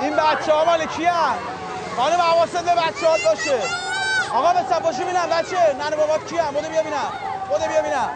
[0.01, 1.11] این بچه ها مال کیه؟
[1.97, 3.59] خانم حواست به بچه هات باشه.
[4.33, 5.73] آقا به صفاشی بینم بچه.
[5.79, 7.11] ننه بابات کیه؟ بوده بیا بینم
[7.49, 8.09] بوده بیا بینم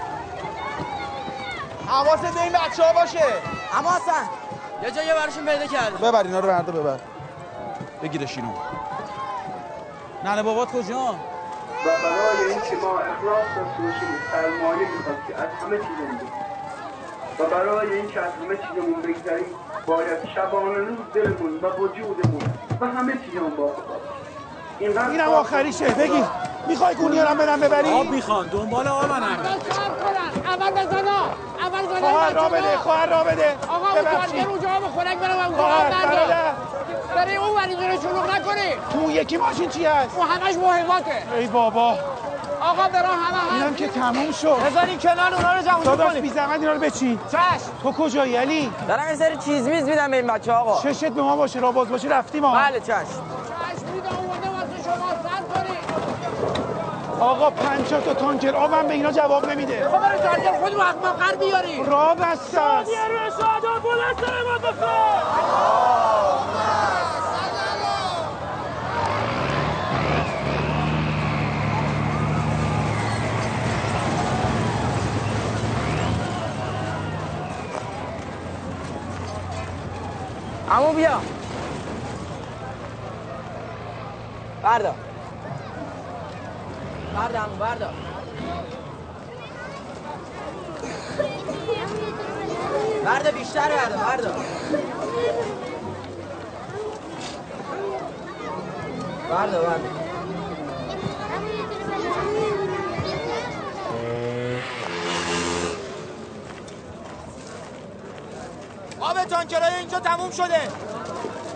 [1.87, 3.25] حواست به این بچه ها باشه.
[3.77, 4.29] اما حسن.
[4.83, 6.99] یه جایی براشون پیدا کردم ببر اینا رو برده ببر.
[8.03, 8.51] بگیرش اینو
[10.23, 11.19] ننه بابات کجا؟
[11.85, 16.55] و برای اینکه ما اخلاص داشته باشیم سرمایه می‌خواد که از همه چیزمون بگذریم.
[17.39, 22.41] و برای اینکه از همه چیزمون بگذریم باید شبانه روز دلمون و وجودمون
[22.81, 24.00] و همه چیزمون با خدا
[24.81, 26.23] اینم آخریشه بگی
[26.67, 29.37] می‌خوای گونیارم برم ببری آب می‌خوان دنبال آب منم
[30.45, 31.29] اول بزنا
[31.61, 33.55] اول بزنا خواهر را بده خواهر را بده.
[33.67, 34.03] آقا اون.
[34.03, 36.23] کارگر اونجا به خنک برم اون خواهر، کار برادر.
[36.23, 36.55] نده
[37.15, 38.73] برای اون وریدون شلوغ نکنی.
[38.93, 41.97] تو یکی ماشین چی هست؟ اون همش مهماته ای بابا.
[42.61, 44.55] آقا برا همه اینم که تموم شد.
[44.65, 46.21] بذارین کنار اونا رو جمع داداش کنیم.
[46.21, 47.19] بی زحمت اینا رو بچین.
[47.31, 47.39] چشم.
[47.83, 50.81] تو کجایی علی؟ دارم یه سری چیز میز میدم به این بچه آقا.
[50.81, 54.83] چشت به ما باشه را باز باشه رفتیم ما بله چشم چشم میدم اومده واسه
[54.83, 55.77] شما سر کنی
[57.21, 58.55] آقا پنجاه تا تانکر.
[58.55, 59.89] آبم به اینا جواب نمیده.
[59.89, 62.89] خب برای تارگر خود وقت ما قر بیاری را بسته است.
[62.89, 65.21] رو شهدا بلند سر ما بخور
[80.71, 81.21] عمو بیا.
[84.63, 84.95] بردا
[87.15, 87.89] بردا عمو بردا
[93.05, 94.35] بردا بیشتر بردا بردا
[99.29, 99.89] بردا بردا
[108.99, 110.61] آب تانکرای اینجا تموم شده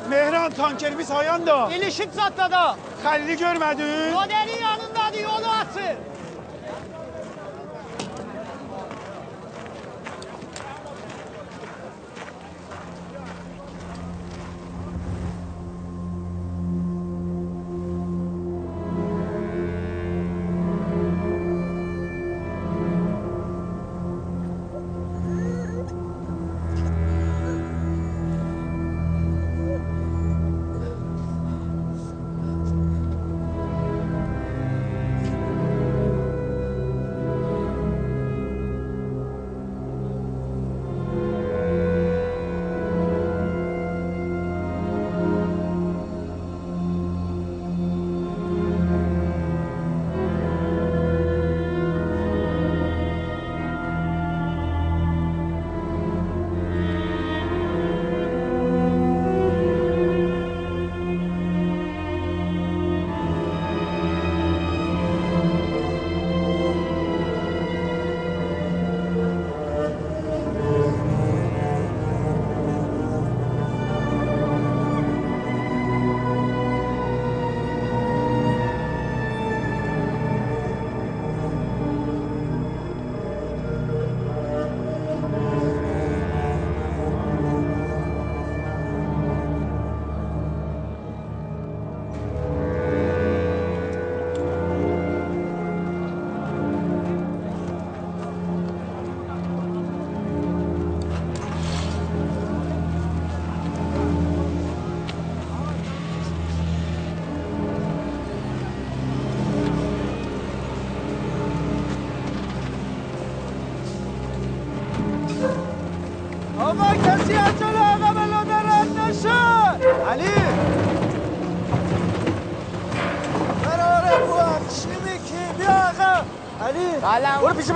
[0.10, 1.70] مهران تانکر biz hayanda.
[1.72, 2.78] İlişik satladı.
[3.04, 4.14] Halil'i görmedin.
[4.14, 4.55] Modelin yanında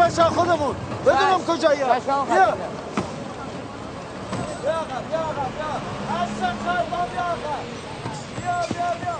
[0.09, 0.75] بچه خودمون.
[1.05, 1.79] بدونم کجایی.
[1.79, 1.87] بیا.
[1.87, 2.45] بیا بیا بیا
[5.35, 5.55] بیا.
[8.35, 9.15] بیا بیا بیا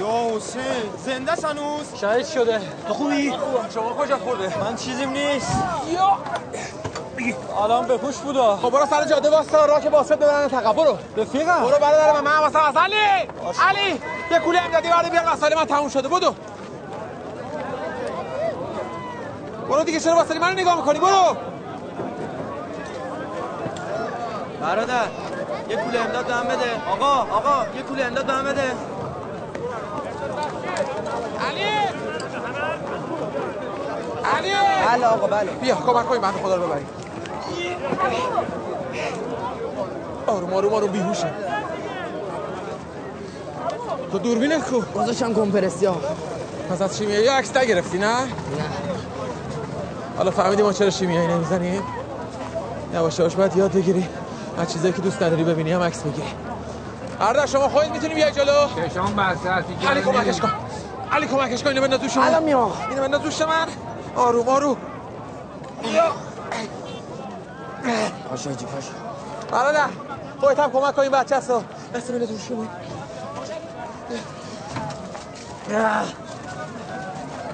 [0.00, 0.62] یا حسین
[0.96, 2.60] زنده هنوز شهید شده.
[2.88, 3.32] تو خوبی؟
[3.74, 5.52] شما کجا خورده؟ من چیزیم نیست.
[5.88, 6.18] یا.
[7.62, 8.56] الان به پوش بودا.
[8.56, 10.98] خب برو سر جاده واسه راه که واسه ببرن تقب برو.
[11.16, 11.60] رفیقم.
[11.62, 12.96] برو برادر من من واسه علی
[13.68, 16.08] علی یه کوله امدادی برای بیار مسائل من تموم شده.
[16.08, 16.34] بدو.
[19.68, 21.36] برو دیگه چرا واسه من نگاه می‌کنی؟ برو.
[24.60, 25.06] برادر
[25.70, 26.70] یه کوله امداد بهم بده.
[26.90, 28.62] آقا آقا یه کوله امداد بهم بده.
[31.48, 31.64] علی!
[34.36, 34.52] علی!
[34.86, 35.50] بله آقا بله.
[35.50, 36.86] بیا کمک کنیم بنده خدا رو ببریم.
[40.26, 41.30] آروم آروم آروم بیهوشه.
[44.12, 45.96] تو دوربینت کو؟ گذاشتم کمپرسی ها.
[46.70, 48.26] پس از شیمیایی عکس نگرفتی نه؟ نه.
[50.16, 51.82] حالا فهمیدی ما چرا شیمیایی نمی‌زنیم؟
[52.94, 54.08] یواش یواش باید یاد بگیری.
[54.58, 56.28] از چیزایی که دوست نداری ببینی هم عکس بگیری.
[57.20, 60.52] هر شما خودت می‌تونی بیای جلو؟ چشام بسته هستی علی کمکش کن.
[61.12, 61.68] علی کمکش کن.
[61.68, 62.72] اینو بنداز دوش من الان میام.
[62.90, 63.66] اینو بنداز دوش من
[64.16, 64.76] آروم آروم
[68.30, 68.92] پاشا جی پاشا
[69.50, 69.86] برادر
[70.40, 71.62] خودت هم کمک کن این بچه هستو
[71.94, 72.68] دست بینه دوش من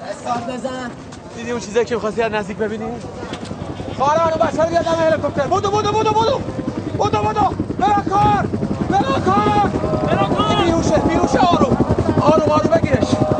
[0.09, 0.91] استارت بزن.
[1.35, 2.85] دیدی اون چیزایی که می‌خواستی از نزدیک ببینی؟
[3.97, 5.47] خواهر منو بچه رو بیاد دم هلیکوپتر.
[5.47, 6.41] بودو بودو بودو بودو
[6.97, 8.47] بودو بودو برا کار.
[8.89, 9.69] برا کار.
[10.07, 10.65] برا کار.
[10.65, 11.77] بیهوشه بیهوشه آروم.
[12.21, 13.32] آروم آروم بگیرش.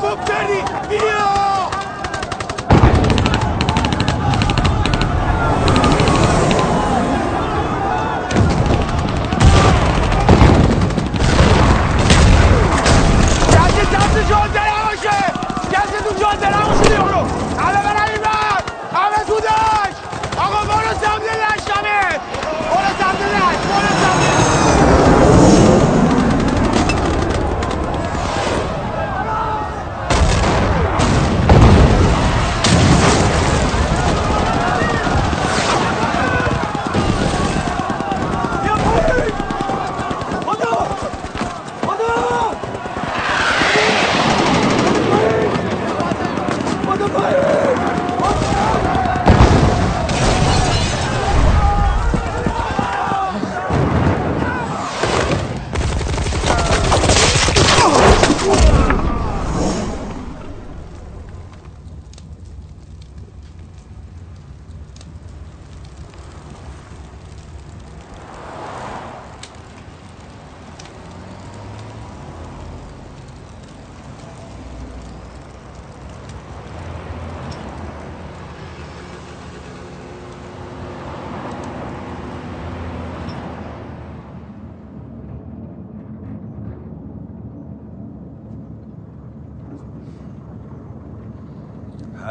[0.00, 0.60] توپ کردی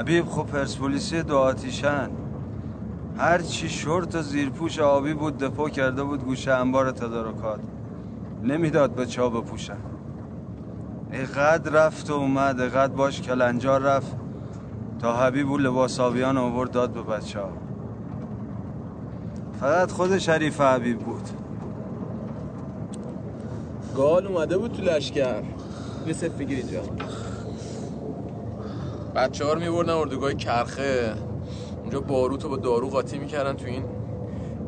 [0.09, 2.09] حبیب خب پرسپولیسی دو آتیشن.
[3.17, 7.59] هر چی شورت و زیرپوش آبی بود دپو کرده بود گوشه انبار تدارکات.
[8.43, 9.77] نمی‌داد به چا بپوشن.
[11.11, 14.15] اقد رفت و اومد اقد باش کلنجار رفت.
[14.99, 17.49] تا حبیب و لباس آبیان آورد داد به بچه ها.
[19.59, 21.29] فقط خود شریف حبیب بود.
[23.95, 25.43] گال اومده بود تو لشکر.
[26.11, 26.81] سف بگیر اینجا.
[29.19, 31.13] بچه ها رو میبردن اردوگاه کرخه.
[31.81, 33.83] اونجا باروتو با دارو قاطی می‌کردن تو این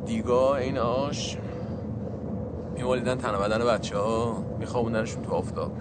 [0.05, 1.37] دیگاه این آش.
[2.75, 4.43] میمالیدن تن و بدن بچه ها.
[4.59, 5.71] میخوابوندنشون تو آفتاب.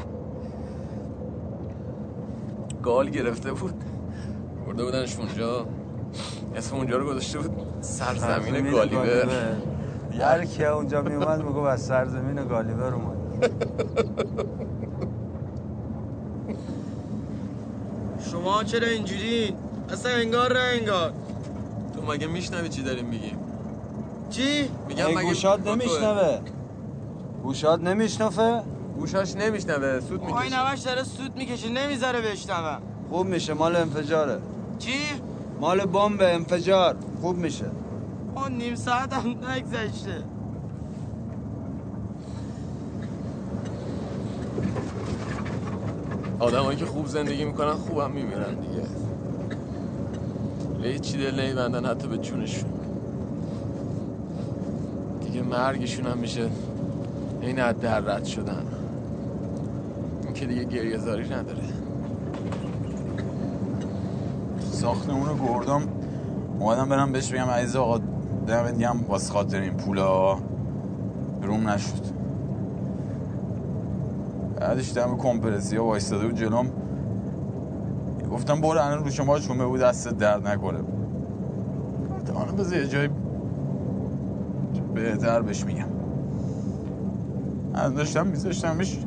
[2.83, 3.85] گال گرفته بود.
[4.67, 5.67] برده بودنش اونجا.
[6.57, 7.67] اسم اونجا رو گذاشته بود.
[7.81, 9.29] سرزمین گالیبر
[10.21, 13.17] هر کی اونجا میومد میگو از سرزمین گالیبر اومد.
[18.41, 19.55] شما چرا اینجوری؟
[19.93, 21.13] اصلا انگار نه انگار.
[21.95, 23.39] تو مگه میشنوی چی داریم میگیم؟
[24.31, 26.41] چی؟ میگم مگه گوشاد توه؟ نمیشنوه.
[27.43, 28.63] گوشاد نمیشنفه
[28.97, 30.71] گوشاش نمیشنوه سود آقای می‌کشه.
[30.71, 34.39] نوش داره سود می‌کشه نمی‌ذاره بشنوم خوب میشه مال انفجاره.
[34.79, 34.99] چی؟
[35.61, 36.97] مال بمب انفجار.
[37.21, 37.71] خوب میشه.
[38.37, 40.25] اون نیم ساعت هم نگذشته.
[46.41, 48.87] آدمایی که خوب زندگی می‌کنن خوبم میمیرن دیگه.
[50.83, 52.71] لی چی دل نمیبندن حتی به جونشون.
[55.25, 56.49] دیگه مرگشون هم میشه
[57.41, 58.63] این از در رد شدن.
[60.25, 61.63] این که دیگه گریه زاری نداره.
[64.73, 65.83] ساختمون گردام
[66.59, 68.01] اومدم برم بهش بگم عزیز آقا
[68.47, 69.05] دمت گرم.
[69.09, 70.39] واسه خاطر این پولا
[71.43, 72.10] روم نشد.
[74.61, 76.67] بعدش دم کمپرسی ها وایستاده بود جلوم.
[78.33, 80.79] گفتم برو الان رو شما چون بود دستت درد نکنه.
[82.11, 83.09] گفتم الان بذار یه جای
[84.95, 85.87] بهتر بهش میگم.
[87.75, 88.99] از داشتم میذاشتمش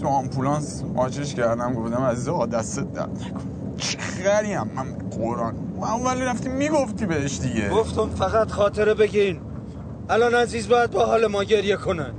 [0.00, 3.40] تو آمپولانس ماچش کردم گفتم آقا دستت درد نکن.
[3.76, 3.98] چه
[4.58, 5.54] هم من قرآن.
[5.80, 7.68] من ولی رفتی می‌گفتی بهش دیگه.
[7.70, 9.40] گفتم فقط خاطره بگین.
[10.10, 12.12] الان عزیز باید با حال ما گریه کنن.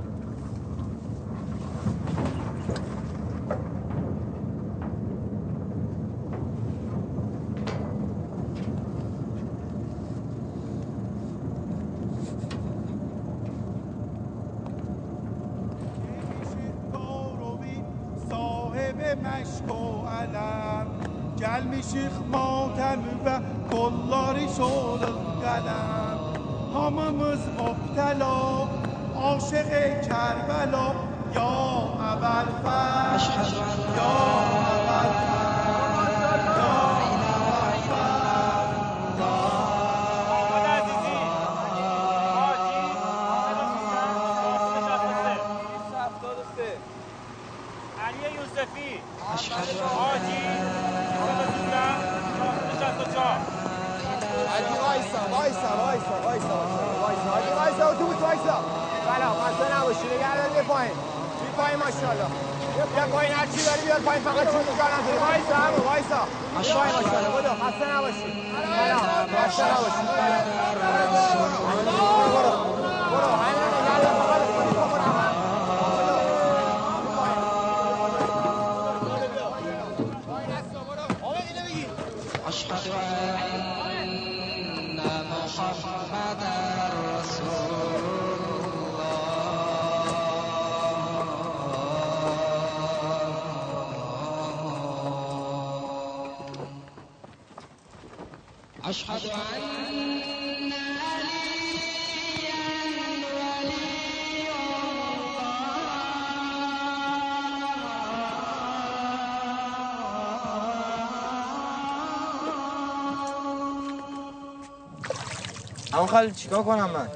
[115.94, 117.08] اما خالی چیکار کنم من؟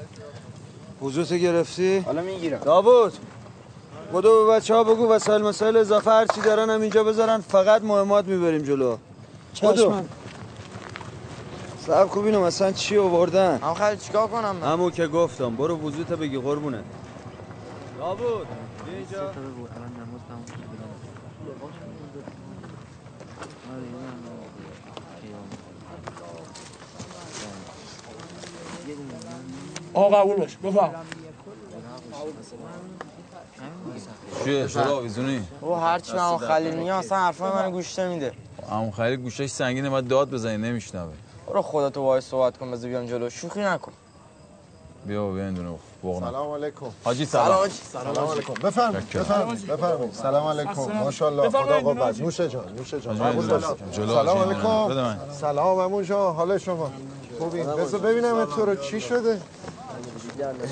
[1.07, 2.59] وضوط گرفتی؟ حالا می‌گیرم.
[2.59, 3.13] داوود
[4.13, 7.81] بدو به بچه ها بگو وسایل مسائل اضافه هر چی دارن هم اینجا بذارن فقط
[7.81, 8.97] مهمات می‌بریم جلو.
[9.61, 9.93] بدو.
[11.87, 16.07] سب بینم مثلا چی آوردن؟ اما خالی چیکار کنم من؟ همون که گفتم برو وضوط
[16.07, 16.83] بگی قربونه
[17.99, 18.47] داوود
[18.85, 19.31] بیا اینجا
[29.99, 30.91] آقا قبول باش بفهم.
[34.43, 38.31] چیه؟ چرا آویزونی او هرچی من خلیل میگم اصلا حرفای منو گوش نمیده.
[38.71, 41.13] همون خیلی گوشش سنگینه باید داد بزنی نمیشنوه.
[41.47, 43.29] برو خودتو وای صحبت کن بذار بیام جلو.
[43.29, 43.91] شوخی نکن.
[45.05, 45.75] بیا بیا این دونه
[46.19, 46.85] سلام علیکم.
[47.03, 47.45] حاجی سلام.
[47.45, 47.57] سلام.
[47.59, 47.73] حاجی.
[47.73, 48.53] سلام علیکم.
[48.53, 49.19] بفرمایید شکر.
[49.19, 50.13] بفرمایید بفرمایید.
[50.13, 50.91] سلام علیکم.
[51.03, 51.49] ماشاءالله.
[51.49, 52.21] خدا قوت.
[52.21, 53.17] نوش جان نوش جان.
[53.91, 54.93] سلام علیکم.
[54.93, 55.17] من.
[55.31, 56.91] سلام عمو جان حال شما.
[57.39, 59.41] خوبی؟ بذار ببینم تو رو چی شده.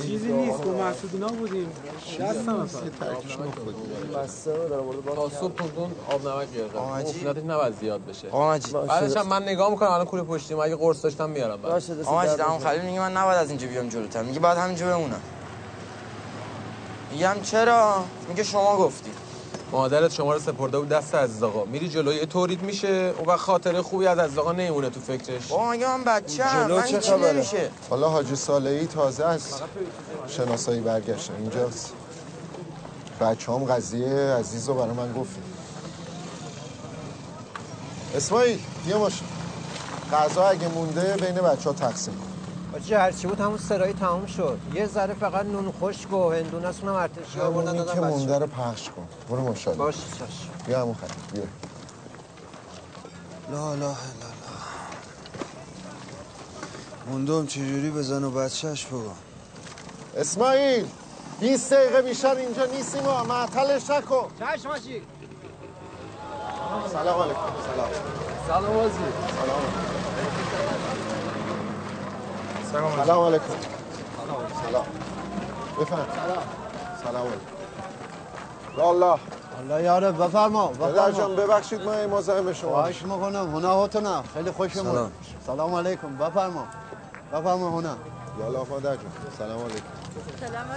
[0.02, 1.72] چیزی نیست با مسعود اینا بودیم.
[2.20, 2.82] دستم اصلا
[5.16, 6.80] تا صبح تون آب نمک گرفتم.
[6.80, 8.28] عفونتش نباید زیاد بشه.
[8.88, 10.60] بعدش هم من نگاه می‌کنم الان کوله پشتیم.
[10.60, 11.60] اگه قرص داشتم میارم
[12.14, 14.24] مجید همون خلیل میگه من نباید از اینجا بیام جلوتر.
[14.24, 15.22] میگه باید همینجا بمونم.
[17.12, 19.12] میگم چرا؟ میگه شما گفتی.
[19.72, 23.14] مادرت شما رو سپرده بود دست عزیز آقا میری جلوی تولید میشه.
[23.18, 25.48] اون وقت خاطره خوبی از عزیز آقا نمیمونه تو فکرش.
[25.48, 29.62] بابا مگه من بچه هم جلو من چه چی خبره؟ حالا حاجی صالحی تازه از
[30.28, 31.34] شناسایی برگشته.
[31.40, 31.94] اینجاست.
[33.22, 35.44] بچه هم قضیه عزیز رو برای من گفتیم
[38.16, 39.24] اسماعیل بیا باشه
[40.14, 42.27] غذا اگه مونده بین بچه ها تقسیم کن.
[42.78, 44.60] آجی هرچی بود همون سرایی تموم شد.
[44.74, 48.90] یه ذره فقط نون خشک و هندونه اونم ارتشی آوردن دادن که مونده رو پخش
[48.90, 49.08] کن.
[49.30, 51.44] برو ماشاءالله باشه چشم بیا همون خرید بیا.
[53.52, 53.94] لا لا لا لا.
[57.10, 59.02] موندم چجوری بزن و بچهش بگم
[60.18, 60.88] اسماعیل
[61.40, 65.02] 20 دقیقه بیشتر اینجا نیستیم و معطلش نکن چشم آجی.
[66.94, 67.40] سلام علیکم
[67.74, 67.90] سلام.
[68.48, 68.98] سلام بازی
[69.42, 69.97] سلام.
[72.72, 73.44] سلام علیکم.
[74.66, 74.86] سلام
[75.80, 76.44] بفهم سلام.
[77.04, 78.82] سلام علیکم.
[78.82, 79.20] الله
[79.60, 80.68] الله یاره بفرما.
[80.68, 83.56] پدر جان ببخشید ما این مزاحم شما خواهش می‌کنم.
[83.56, 84.94] هنا هاتونم خیلی خوشمون.
[84.94, 85.12] سلام.
[85.46, 86.18] سلام علیکم.
[86.18, 86.68] بفرما.
[87.34, 87.96] بفرما هنا.
[88.40, 89.06] یا الله مادر جان.
[89.38, 89.82] سلام علیکم.
[90.40, 90.68] سلام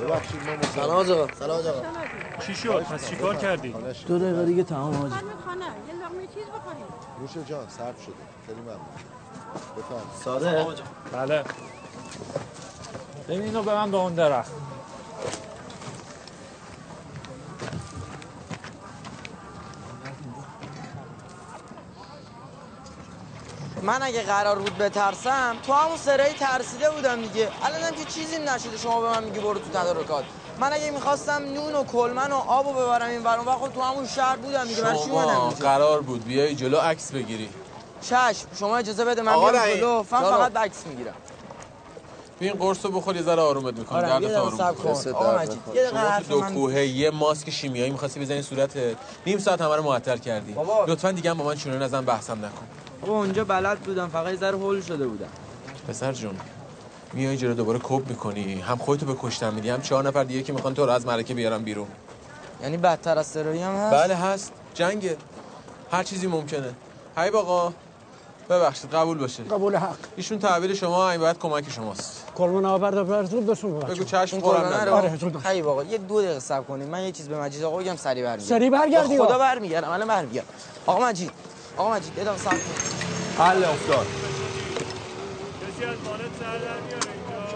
[0.00, 0.72] ببخشید ما مزاحم.
[0.74, 1.34] سلام آقا.
[1.38, 2.42] سلام آقا.
[2.46, 3.74] چی شد؟ پس چیکار کردی؟
[4.06, 6.84] دو دقیقه دیگه تمام خانه یه لقمه چیز بخوریم.
[7.20, 8.14] نوش جان صرف شده.
[8.46, 8.80] خیلی ممنون.
[10.24, 10.66] ساده؟
[11.12, 11.44] بله.
[13.28, 14.50] ببین اینو به من به اون درخت.
[23.82, 27.48] من اگه قرار بود بترسم تو همون سرایی ترسیده بودم دیگه.
[27.62, 30.24] الانم که چیزی نشده شما به من میگی برو تو تدارکات
[30.58, 34.06] من اگه می‌خواستم نون و کلمن و آب و ببرم این برون وقت تو همون
[34.06, 34.82] شهر بودم دیگه.
[34.82, 37.50] برای شما قرار بود بیای جلو عکس بگیری.
[38.02, 39.52] چشم شما اجازه بده من بیام.
[39.76, 39.96] جلو.
[40.12, 40.36] من جانم.
[40.36, 41.14] فقط عکس می‌گیرم.
[42.40, 44.74] ببین قرص رو بخور یه ذره آرومت می‌کنه آره، درد یه تو دقیقه آروم.
[44.74, 45.10] کن.
[45.10, 48.96] آقا مجید، یه دقیقه دو من- کوهه یه ماسک شیمیایی می‌خواستی بزنی صورتت
[49.26, 50.52] نیم ساعت همه رو معطل کردی.
[50.52, 50.84] بابا.
[50.84, 52.66] لطفا دیگه هم با من چونه نزن بحثم نکن.
[53.00, 55.28] بابا اونجا بلد بودم فقط یه ذره هول شده بودم.
[55.88, 56.36] پسر جون
[57.12, 58.60] میای جلو دوباره کپ می‌کنی.
[58.60, 61.34] هم خودتو به کشتن میدی هم چهار نفر دیگه که می‌خوان تو رو از مرکه
[61.34, 61.86] بیارن بیرون.
[62.62, 64.52] یعنی بدتر از سرایی هم هست؟ بله هست.
[64.74, 65.16] جنگه.
[65.92, 66.74] هر چیزی ممکنه.
[67.16, 67.72] حبیب آقا.
[68.50, 69.96] ببخشید قبول باشه قبول حق.
[70.16, 72.24] ایشون تعبیر شما این باید کمک شماست.
[72.34, 74.84] کلمه آورد و زود بسون بگو چشم کلمه نداره.
[74.84, 75.38] رو آره، زود.
[75.38, 78.22] خیلی آقا یه دو دقیقه صبر کنید من یه چیز به مجید آقا بگم سری
[78.22, 79.38] برمیگردم سریع برگردی خدا آقا.
[79.38, 80.48] برمیگردم الان برمیگردم
[80.86, 81.30] آقا مجید
[81.76, 84.06] آقا مجید یه دقیقه صبر کن حل افتاد.
[84.06, 87.50] کسی از بالت سر در میاره اینجا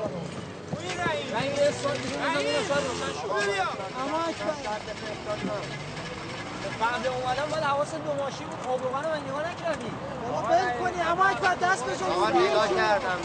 [6.81, 8.59] بعد اومدم باید حواست دو ماشین بود.
[8.72, 9.91] آب روغن رو نگاه نکردی.
[10.31, 13.18] بابا بل کنی اما اکبر دست بشون آقا نگاه کردم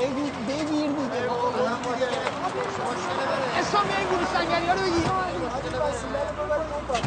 [0.00, 1.30] بگیر بگیر دیگه
[3.58, 5.10] اسلام بیا این گروه سنگری ها رو بگیر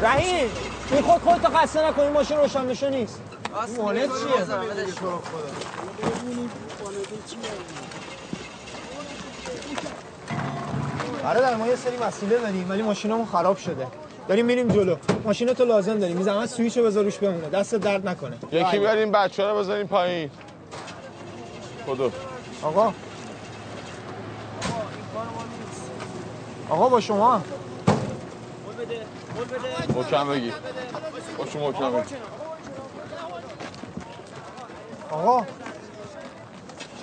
[0.02, 0.50] رحیم
[0.90, 3.20] این خود خودتو خسته نکنی ماشین روشن بشه نیست.
[3.78, 4.44] وانت چیه؟
[11.22, 13.86] برادر ما یه سری وسیله داریم ولی ماشینمون خراب شده.
[14.28, 14.96] داریم میریم جلو.
[15.24, 17.48] ماشینتو لازم داریم می‌زنم سویچو بذار روش بمونه.
[17.48, 18.36] دست درد نکنه.
[18.52, 20.30] یکی بیارین بچه رو بذارین پایین.
[21.86, 22.10] خودو
[22.62, 22.92] آقا.
[26.68, 27.42] آقا با شما.
[29.94, 30.52] محکم بگی
[31.38, 32.14] باشو محکم بگی؟
[35.10, 35.46] آقا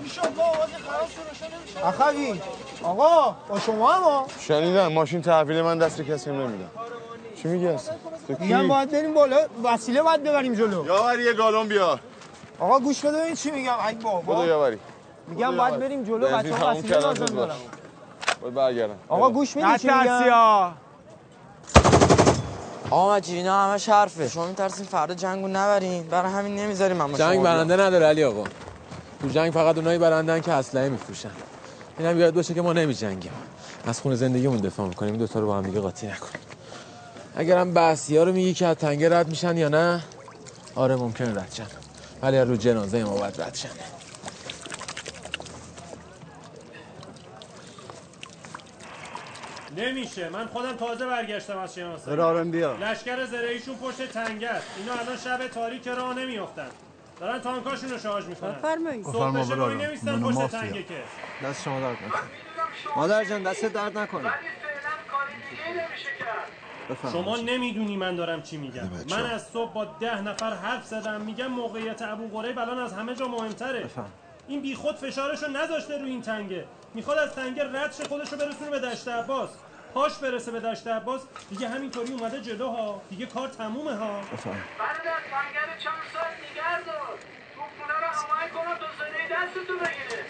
[0.03, 2.41] چی شد با آوازی خراب شد روشن نمیشه اخوی
[2.83, 4.03] آقا با شما هم.
[4.03, 4.87] ها شنیدم.
[4.87, 6.69] ماشین تحویل من دست کسی نمیدم.
[7.41, 7.95] چی میگی اصلا؟
[8.39, 9.37] میگم باید بریم بالا.
[9.63, 10.85] وسیله باید ببریم جلو.
[10.85, 11.99] یاوری یه گالون بیار
[12.59, 13.75] آقا گوش بده ببین چی میگم.
[13.87, 14.77] ای بدو بابا یاوری.
[15.27, 17.51] میگم باید بریم جلو بنزین بچه‌ها وسیله لازم باش.
[18.41, 20.71] باید برگردم آقا گوش میدی چی میگم؟
[22.89, 27.17] آقا مجید اینا همش حرفه شما میترسین فردا جنگو نبرین؟ برای همین نمی‌ذاریم من با
[27.17, 27.43] جنگ.
[27.43, 28.43] برنده نداره علی آقا.
[29.21, 31.31] تو جنگ فقط اونایی برندن که اسلحه میفروشن.
[31.99, 33.31] اینم یاد باشه که ما نمیجنگیم.
[33.85, 35.17] از خون زندگیمون دفاع می‌کنیم.
[35.17, 36.27] دو تا رو با هم دیگه قاطی نکن
[37.35, 40.03] اگرم بحثی ها رو میگی که از تنگه رد میشن یا نه؟
[40.75, 41.67] آره ممکنه رد شن.
[42.21, 43.69] ولی رو جنازه ما باید رد شن.
[49.77, 50.29] نمیشه.
[50.29, 52.17] من خودم تازه برگشتم از شناسایی.
[52.17, 52.75] برارم بیا.
[52.75, 54.67] لشکر زرهیشون پشت تنگه است.
[54.77, 56.67] اینا الان شب تاریک راه نمیافتن.
[57.19, 58.51] دارن تانکاشون رو شارژ می‌کنن.
[58.51, 59.05] بفرمایید.
[59.05, 59.87] صبح بشه برادر.
[59.87, 60.59] نمیستن پشت مافیا.
[60.59, 61.03] تنگه که.
[61.43, 62.21] دست شما درد نکنه.
[62.95, 64.31] مادر جان دست درد نکنه.
[67.11, 68.89] شما نمی‌دونی من دارم چی میگم.
[68.89, 69.15] بچه.
[69.15, 73.15] من از صبح با ده نفر حرف زدم میگم موقعیت ابو غریب الان از همه
[73.15, 73.89] جا مهمتره.
[74.47, 76.65] این بیخود فشارشو نذاشته رو این تنگه.
[76.93, 79.49] می‌خواد از تنگه رد شه خودشو برسونه به دشت عباس.
[79.93, 81.21] پاش برسه به دشت عباس.
[81.49, 83.01] دیگه همینطوری اومده جلو ها.
[83.09, 84.21] دیگه کار تمومه ها.
[84.21, 87.17] برادر تنگر چند ساعت نگر دار.
[87.55, 88.07] تو خونه رو
[88.53, 90.20] کنم تا زنه دستتو بگیره.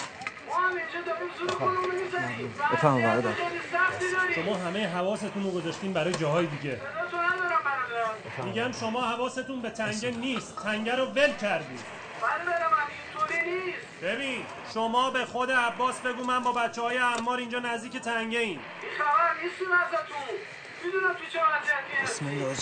[2.73, 3.31] بفهم برادر
[3.71, 6.75] سختی داریم شما همه حواستون رو گذاشتین برای جاهای دیگه.
[6.75, 10.63] برادر میگم شما حواستون به تنگه نیست.
[10.63, 11.79] تنگه رو ول کردید
[14.01, 18.59] ببین شما به خود عباس بگو من با بچه های امار اینجا نزدیک تنگه این
[18.81, 20.37] این خبر نیستیم ازتون
[20.83, 21.39] می‌دونم تو چه
[22.03, 22.55] بسم الله.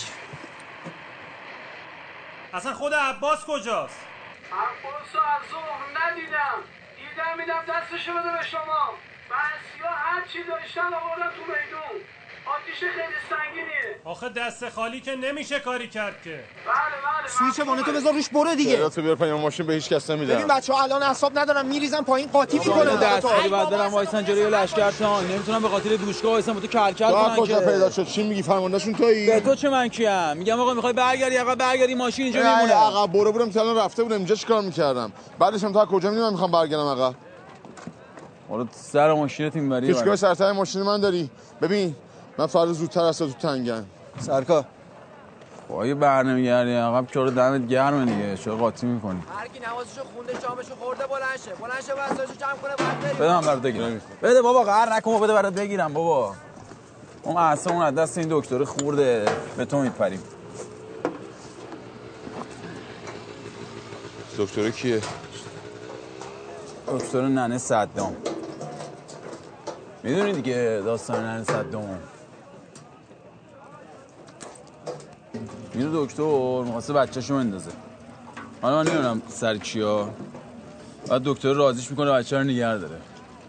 [2.53, 3.99] اصلا خود عباس کجاست؟
[4.51, 6.25] عباس از ظهر ندیدم.
[6.25, 6.78] دیدم
[7.37, 9.03] میدم دستشو بده به شما.
[9.29, 12.18] بسیا هر چی داشتن آوردن تو میدون.
[12.55, 13.99] آتیش خیلی سنگینیه.
[14.05, 16.29] آخه دست خالی که نمیشه کاری کرد که.
[16.29, 16.39] بله
[17.35, 18.89] بله سویچ وانتو بذار روش بره دیگه.
[18.89, 22.01] تو بیار پایین؟ ماشین به هیچ کس نمیدم ببین بچه ها الان اعصاب ندارم میریزن
[22.01, 26.67] پایین قاطی می‌کنه دستگیری بعد برم وایسن جلوی لشکرتان نمی‌تونم به خاطر دوشگاه وایسن تو
[26.67, 27.65] کلکل کنن کجا که.
[27.65, 28.05] پیدا شد.
[28.05, 31.95] چی میگی فرماندهشون تویی به تو چه من کیم؟ میگم آقا می‌خوای برگردی؟ عقب برگردی
[31.95, 32.73] ماشین اینجا نه میمونه.
[32.73, 35.11] عقب برو تا الان رفته بودم اینجا چیکار می‌کردم.
[35.39, 37.15] بعدش هم تا کجا می‌دونم می‌خوام برگردم عقب
[38.49, 41.29] حالا سر ماشینت این بری سرتای ماشین من داری.
[41.61, 41.95] ببین
[42.39, 43.83] من فردا زودتر از تو تنگم
[44.19, 44.65] سرکار
[45.69, 50.75] وای برنمیگردی عقب چرا دمت گرمه دیگه؟ چرا قاطی می‌کنی؟ هر کی نوازشو خونده شامشو
[50.75, 51.51] خورده بلند شه.
[51.61, 53.15] بلند شه وسایلشو جمع کنه بعد بریم.
[53.15, 54.01] بده من برات بگیرم.
[54.23, 56.33] بده بابا قهر نکن بده برات بگیرم بابا.
[57.23, 59.25] اون اصلا اون از دست این دکتر خورده.
[59.57, 60.23] به تو میپریم.
[64.37, 65.01] دکتر کیه؟
[66.87, 68.15] دکتر ننه صدام.
[70.03, 71.99] می‌دونی دیگه داستان ننه صدام
[75.79, 77.71] میره دکتر می‌خواسته بچهشو بندازه.
[78.61, 80.09] حالا من نمی‌دونم سر کیا.
[81.07, 82.97] بعد دکتر راضیش می‌کنه بچه رو نگر داره.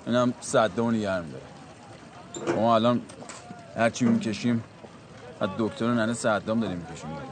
[0.07, 1.45] اینم صدام رو نگر میداره
[2.61, 3.03] ما الان
[3.77, 4.65] هرچی می‌کشیم
[5.41, 7.11] از دکتر ننه صدام داریم می‌کشیم.
[7.11, 7.23] دیگه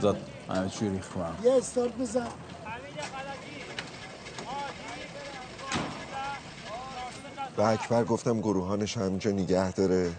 [0.00, 0.16] زاد
[0.48, 1.34] همه چی ریخ کنم.
[1.44, 2.26] یه استارت بزن.
[7.56, 10.10] به اکبر گفتم گروهانش همینجا نگه داره.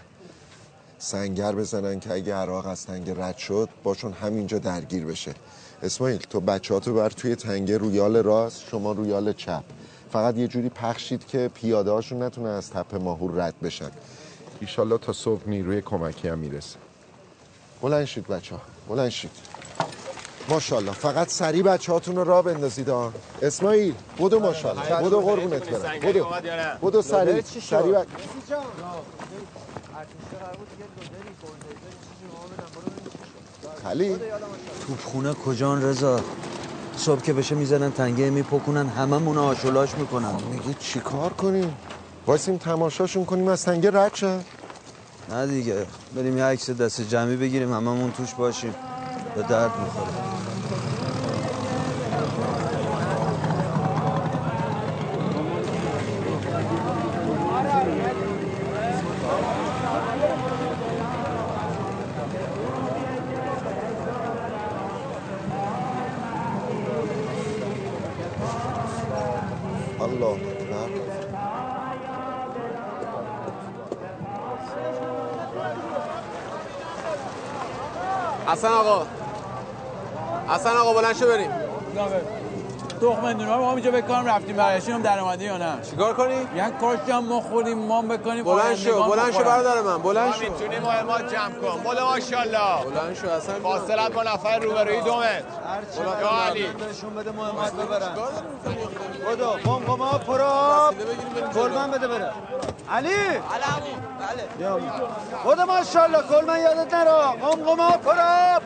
[1.04, 5.34] سنگر بزنن که اگه عراق از تنگه رد شد باشون همینجا درگیر بشه.
[5.82, 9.62] اسماعیل تو بچهاتو بر توی تنگه رویال راست شما رویال چپ.
[10.12, 13.90] فقط یه جوری پخشید که پیاده هاشون نتونه از تپه ماهور رد بشن.
[14.60, 16.76] ایشالله تا صبح نیروی کمکی هم می‌رسه.
[17.82, 19.30] بلند شید بچه ها بلند شید.
[20.48, 26.00] ماشاءالله فقط سریع بچه هاتون رو را بندازید ها اسماعیل بودو ماشاءالله بودو قربونت برم.
[26.00, 26.26] بودو
[26.80, 28.06] بودو سریع سریع بچ-
[33.84, 34.18] خلیل
[34.86, 36.20] توپخونه کجان رضا؟
[36.96, 40.34] صبح که بشه می‌زنن تنگه میپکنن هممون آشولاش می‌کنن.
[40.50, 41.76] میگی چی کار کنیم؟
[42.26, 44.40] واسیم تماشاشون کنیم از تنگه رد شن.
[45.30, 45.86] نه دیگه
[46.16, 48.74] بریم یه عکس دست جمعی بگیریم هممون توش باشیم.
[49.34, 50.34] به درد می‌خوره
[70.00, 71.04] الله اکبر
[78.64, 79.06] حسن آقا.
[80.48, 81.50] حسن آقا بلند شو بریم.
[83.00, 86.98] تخم اندونه ما اینجا بکنم رفتیم برگشتیم در اومدی یا نه؟ چیکار کنی؟ یعنی کاش
[87.08, 89.44] هم ما خوریم ما بکنیم بلند شو بلند شو.
[89.44, 90.40] برادر من بلند شو.
[90.40, 92.84] می‌تونی مهمات جمع کن بولا ماشاءالله.
[92.84, 95.42] بلند شو اصلا فاصلت با نفر روبروی دو متر.
[96.20, 98.14] یا علی بهشون بده مهمات ببرن.
[99.28, 100.94] بدو قم قما پراب
[101.54, 102.30] کلمن بده بره.
[102.90, 103.08] علی!
[104.58, 104.80] بله.
[105.46, 107.18] بدو ماشاءالله کلمن یادت نرو.
[107.18, 108.62] قم قما پراب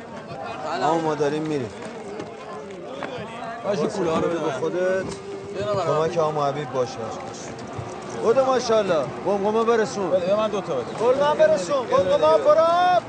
[0.74, 1.70] اما ما داریم میریم.
[3.68, 3.86] باشه.
[3.86, 5.04] پوله ها رو به بده خودت
[5.86, 6.98] کمک آمو حبیب باشه.
[8.24, 9.04] بدو ماشاءالله.
[9.24, 10.10] قم قما برسون.
[10.10, 10.84] بده من دوتا بده.
[10.98, 11.86] کلمن برسون.
[11.86, 13.02] قم قما پراب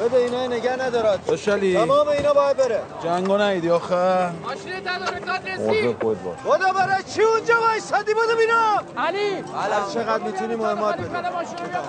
[0.00, 0.16] بده.
[0.16, 1.74] اینا نگه ندارد خوشحالی.
[1.74, 2.80] تمام اینا باید بره.
[3.04, 3.94] جنگو نیدی آخه.
[3.94, 8.82] ماشین تدارکات موضوع خود باش بودو برای چی اونجا وایسادی؟ بودو بینا.
[9.06, 9.28] علی.
[9.28, 11.08] علی چقدر می‌تونی مهمات بده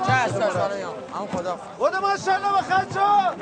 [0.08, 1.58] چه هست هم خدا.
[1.80, 3.34] بودو ماشاءالله به خرچا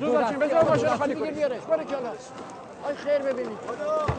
[0.00, 2.10] زود باشین بذار ماشین خالی کنی بیاره باره کلا
[2.84, 3.58] آی خیر ببینید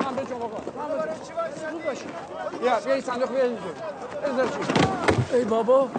[0.03, 2.07] من به جون آقا من به زود باشین
[2.61, 3.61] بیا بیا این صندوق بیا اینجا
[4.23, 5.89] بذار چی ای بابا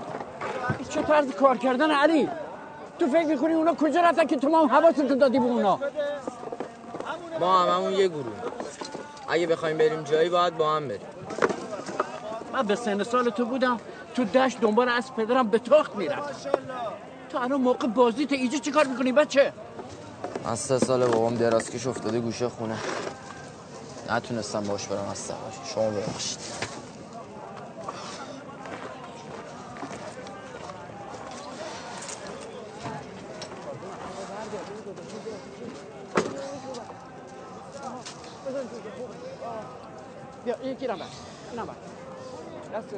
[0.79, 2.29] این چه طرز کار کردن علی
[2.99, 5.79] تو فکر می‌کنی اونا کجا رفتن که تو ما هم حواستو دادی به اونا
[7.41, 8.25] ما هم همون یه گروه
[9.29, 11.01] اگه بخوایم بریم جایی باید با هم بریم
[12.53, 13.81] من به سن سال تو بودم
[14.15, 16.49] تو دشت دنبال از پدرم به تخت می‌رفت
[17.31, 19.53] تو الان موقع بازی تو اینجا چی کار می‌کنی بچه
[20.45, 22.79] از سه سال بابام درازکش افتاده گوشه خونه.
[24.11, 25.35] نتونستم باش برم از سفر
[25.75, 26.39] شما ببخشید.
[40.45, 41.05] بیا یکی رو بر
[41.53, 41.75] اینم بر
[42.79, 42.89] دست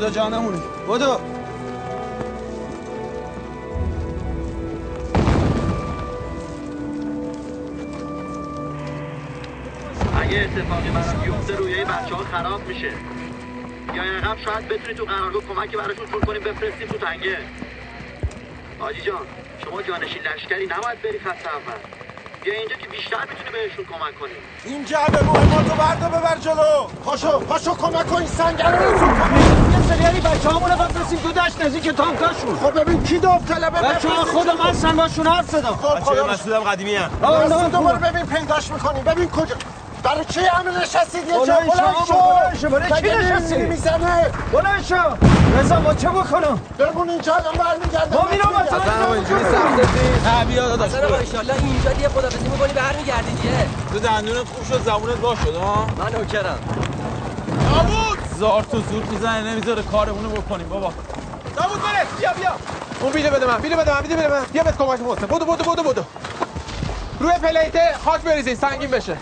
[0.00, 1.18] بدو جانمونی بدو.
[10.20, 12.92] اگه اتفاقی برات بیفته رویه بچه ها خراب میشه.
[13.94, 17.38] یا عقب شاید بتونی تو قرارگاه کمکی براشون جور کنیم بفرستیم تو تنگه.
[18.78, 19.26] حاجی جان
[19.64, 21.78] شما جانشین لشکری نباید بری خط اول.
[22.44, 24.32] بیا اینجا که بیشتر می‌تونی بهشون کمک کنی.
[24.64, 26.88] این جعبه مهماتو بردا ببر جلو.
[27.04, 32.58] پاشو پاشو کمک کن سنگر رو سریعی بچه همون رو بفرستیم تو دشت نزدیک تانکاشون.
[32.62, 37.10] خب ببین کی داوطلبه؟ بچه ها خودم هستن باشون حرف زدم بچه مسئولم قدیمی هم
[37.22, 39.04] بابا دوباره ببین پیداش می‌کنیم.
[39.04, 39.54] ببین کجا؟
[40.02, 42.68] برای چی همه نشستید؟ یه جا بلند شو،.
[42.68, 44.94] برای چی نشستی؟ می‌زنه؟ بلند شو.
[45.58, 48.16] رضا ما چه بکنم؟ بمون اینجا الان برمیگردم.
[48.16, 53.66] ما میرم مثلا اینجوری سخت بیا داداش ایشالله اینجا دیگه خدافزی می‌کنی برمیگردی دیگه.
[53.92, 56.58] تو دندونت خوب شد زبونت باز شد ها؟ من نوکرم
[58.40, 60.92] داوود زار تو زور می‌زنه نمی‌ذاره کارمونو بکنیم بابا.
[61.56, 62.50] داوود بره بیا بیا.
[63.00, 64.44] اون بیده بده من بیده بده من بیده بده من.
[64.52, 66.04] بیا بهت کمک محسن بودو بودو بودو بودو
[67.20, 69.16] روی پلیته خاک بریزین سنگین بشه.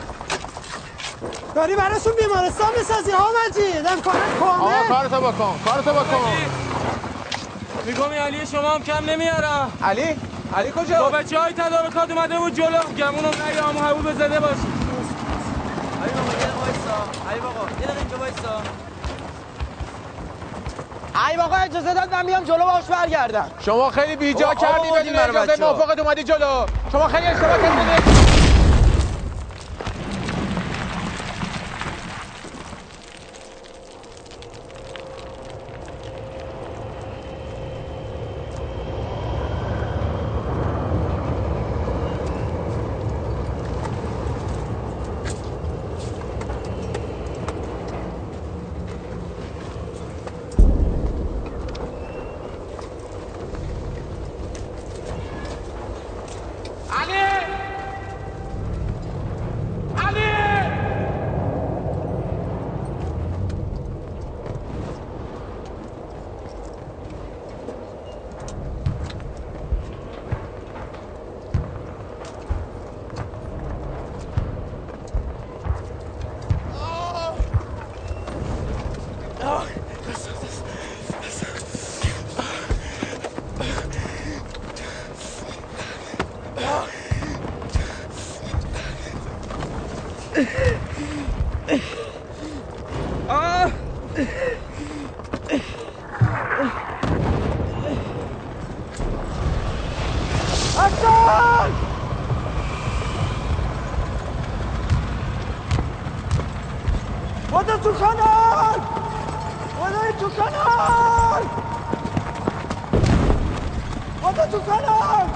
[1.55, 3.87] داری براشون بیمارستان بسازی ها مجید.
[3.87, 6.21] امکانات آقا کامل کارتو بکن کارتو بکن.
[7.87, 9.73] میگم علی شما هم کم نمیارم.
[9.83, 10.17] علی؟
[10.57, 12.83] علی کجا؟ با بچه های تدارکات اومده بود جلو.
[12.99, 14.55] گمونم نه همو هبو بزده باشی
[16.03, 18.63] علی بابا یه دقیقه وایسا علی بابا یه دقیقه اینجا وایسا.
[21.19, 23.51] علی بابا اجازه داد من جلو باش برگردم.
[23.61, 25.61] شما خیلی بیجا کردی بدون اجازه.
[25.61, 26.67] موافقت اومدی جلو.
[26.93, 28.39] شما خیلی اشتباه کردید
[56.91, 57.23] علی
[59.97, 60.29] علی
[100.79, 101.73] حسن
[107.51, 108.81] بودو تو کانال
[109.77, 111.45] بودو تو کانال
[114.23, 115.29] بودو تو کانال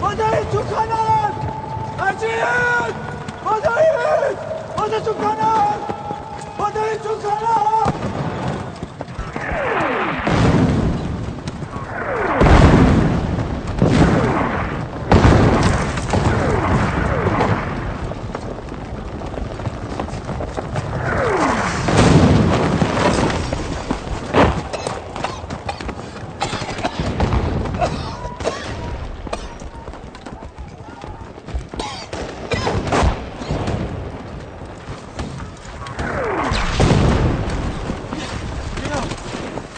[0.00, 1.32] بودو تو کانال
[2.00, 2.94] مجید
[3.44, 3.74] بودو
[4.76, 5.80] بودو تو کانال
[6.58, 7.92] بودو تو کانال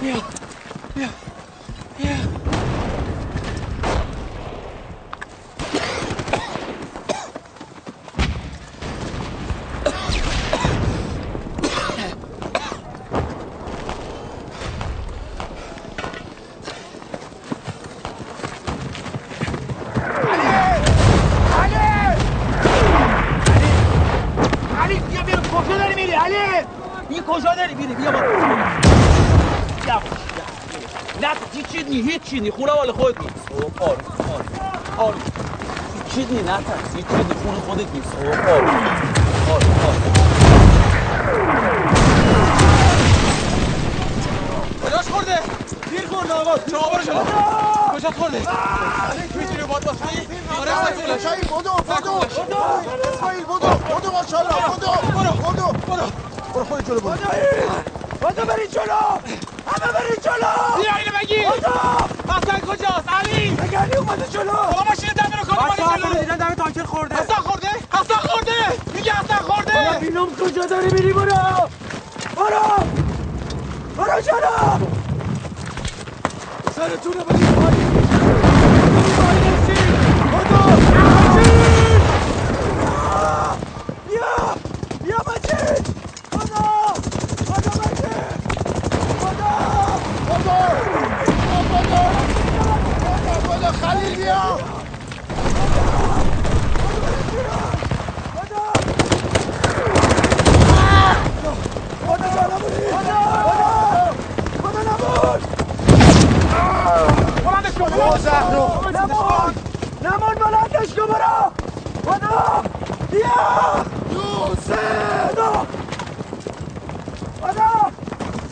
[0.00, 0.16] بیا
[0.94, 1.08] بیا
[1.98, 2.16] بیا
[24.82, 26.34] علی بیا بیا کجا داری میری علی
[27.08, 28.22] این کجا داری میری بیا با
[29.84, 30.02] بیا
[31.20, 31.28] نه
[31.94, 33.34] هیچی نی خونه مال خودت نیست.
[33.52, 34.48] او آروم آروم
[34.98, 35.20] آروم.
[35.94, 38.14] هیچی نی نه ترس هیچی نی خونه خودت نیست.
[38.20, 38.86] او آروم.
[39.50, 40.12] آروم آروم.
[44.84, 45.38] کجاش خورده؟
[45.90, 46.56] دیر خورده آقا.
[46.70, 47.24] شما برو شما.
[47.94, 48.38] کجا خورده؟
[49.34, 50.28] می‌تونی باد باشی؟
[50.60, 51.56] آره شاهی بدو.
[51.58, 52.12] بدو
[53.14, 53.56] اسماعیل بدو.
[53.96, 54.54] بدو ماشاءالله.
[54.76, 54.86] بدو.
[55.14, 55.52] برو.
[55.52, 55.66] بدو.
[55.88, 56.06] برو.
[56.54, 57.16] برو خودت جلو برو
[58.20, 58.82] بودو برید جلو
[59.66, 61.70] همه برید جلو بیا اینو بگیر بودو
[62.32, 66.36] حسن کجاست علی مگه علی اومده جلو بابا ماشین دم رو کن اومده جلو دیدن
[66.36, 68.52] دم تانکر خورده حسن خورده حسن خورده
[68.94, 71.68] میگه حسن خورده بابا بینام کجا داری میری برو
[72.36, 72.84] برو
[73.96, 74.86] برو جلو
[76.76, 77.90] سرتونه برید پایین
[78.94, 79.92] برید پایین نشین.
[80.32, 80.58] بدو
[81.16, 82.02] مجید
[84.08, 84.56] بیا
[85.04, 85.86] بیا مجید
[86.32, 86.64] بدو
[87.46, 88.36] بدو مجید
[89.20, 89.52] بدو
[90.28, 90.58] بدو
[93.48, 94.58] بدو خلیل بیا
[102.00, 103.20] بدو جلو برید بدو
[104.62, 105.40] بدو نمون
[107.44, 109.54] بلندش کن او زهرو نمون
[110.04, 111.52] نمون بلندش کن برو
[112.06, 112.36] بدو
[113.10, 113.38] بیا
[114.12, 114.70] یوسف
[115.30, 115.66] بدو
[117.42, 117.90] بدو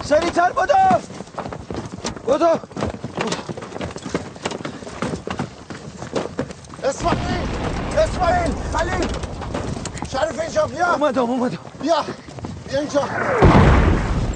[0.05, 0.99] سریعتر بدو
[2.27, 2.59] بدو
[6.85, 7.49] اسماعیل
[7.99, 9.09] اسماعیل خلیل
[10.13, 10.93] شریف اینجا بیا.
[10.93, 11.59] اومدم اومدم.
[11.83, 12.05] بیا.
[12.69, 13.01] بیا اینجا.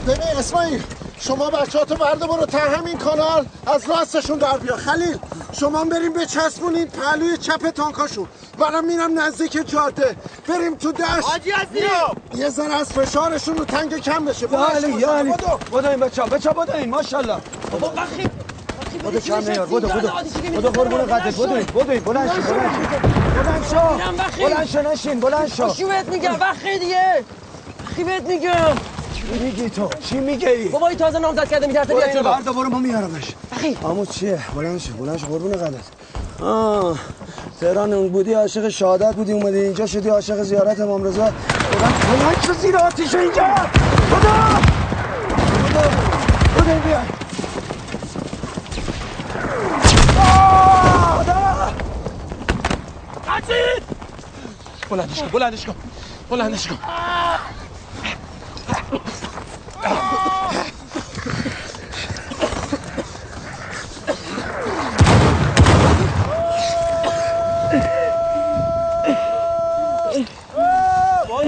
[0.07, 0.83] ببین اسماعیل
[1.21, 4.77] شما بچه تو برده برو تا همین کانال از راستشون در بیا.
[4.77, 5.19] خلیل
[5.53, 8.29] شما بریم به چسبونید پهلوی چپ تانکاشون.
[8.59, 10.17] منم میرم نزدیک جاده.
[10.49, 11.09] بریم تو دشت.
[11.23, 11.51] حاجی؟
[12.35, 14.53] یه ذره از فشارشون رو تنگ کم بشه.
[14.53, 15.33] یا علی یا علی.
[15.33, 15.89] بدو.
[15.89, 17.37] این بچه ها بچه ها بدو این ماشالله
[17.73, 18.31] بابا بخی
[19.09, 20.09] بدو کم نیار بدو بدو
[20.57, 22.43] بدو قربون این بدو این بلند شو.
[22.43, 24.49] بلند شو بلند شو.
[24.49, 24.83] بلند شو.
[24.93, 25.21] نشین.
[25.21, 25.69] بلند شو.
[25.69, 26.37] چی بهت میگم.
[26.41, 27.25] بخی دیگه.
[27.85, 28.75] بخی بهت میگم.
[29.15, 32.69] چی میگی تو؟ چی میگی؟ بابا این تازه نامزد کرده میترسه بیاد جلو بردا برو
[32.71, 33.25] ما میارمش.
[33.53, 35.27] بخی همون چیه؟ بلند شو بلند شو.
[35.27, 35.75] قربون قدت
[36.41, 36.99] آه
[37.61, 41.23] تهران اون بودی عاشق شهادت بودی اومدی اینجا شدی عاشق زیارت امام رضا.
[41.23, 41.35] بلند
[42.21, 43.43] بلند شو زیر آتیش اینجا.
[43.43, 44.29] بدو
[45.65, 45.89] بدو
[46.57, 46.99] بدو این بیا
[50.21, 51.33] آه، بدو.
[54.91, 55.75] بلندش کن بلندش کن
[56.31, 56.79] بلندش کن.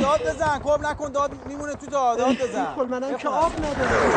[0.03, 2.67] داد بزن کب نکن داد میمونه تو داد داد بزن.
[2.77, 4.11] کل منم که آب نداره.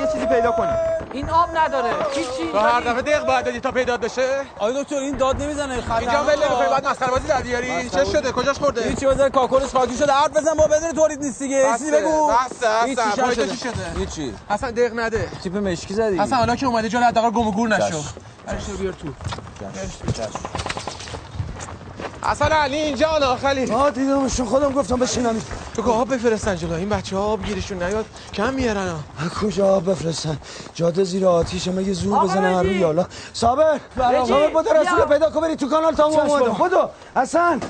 [0.00, 1.90] یه چیزی پیدا کنی این آب نداره.
[2.14, 4.28] هیچی تو هر دفعه دق باید دادی تا پیدا بشه.
[4.58, 5.94] آقای دکتر این داد نمی‌زنه خطر.
[5.94, 7.90] اینجا ول نمی‌کنی بعد مسخره بازی در بیاری.
[7.90, 10.12] چه شده؟ کجاش خورده؟ هیچی بزن کاکلش خاکی شده.
[10.12, 11.56] حرف بزن با بدون تولید نیست دیگه.
[11.56, 12.64] یه چیزی بگو؟ بس.
[13.20, 15.28] پایتو چی شده؟ هیچی اصلا دق نده.
[15.42, 16.18] تیپ مشکی زدی.
[16.18, 18.02] اصلا حالا که اومدی جلو حداقل گم و گور نشو.
[18.46, 19.08] برش رو بیار تو.
[22.24, 25.36] اصلا علی اینجا آنا خلی آه دیدمشون خودم گفتم بشینم.
[25.76, 26.72] تو که آب بفرستن جلو.
[26.74, 28.04] این بچه ها آب گیرشون نیاد
[28.34, 28.98] کم میارن ها.
[29.40, 30.38] کجا آب بفرستن؟
[30.74, 32.62] جاده زیر آتیشه مگه زور بزنن هر.
[32.62, 35.04] روی یالا صابر صابر بدو رسول.
[35.04, 36.66] پیدا کن بری تو کانال تا بابا.
[36.68, 37.60] بدو حسن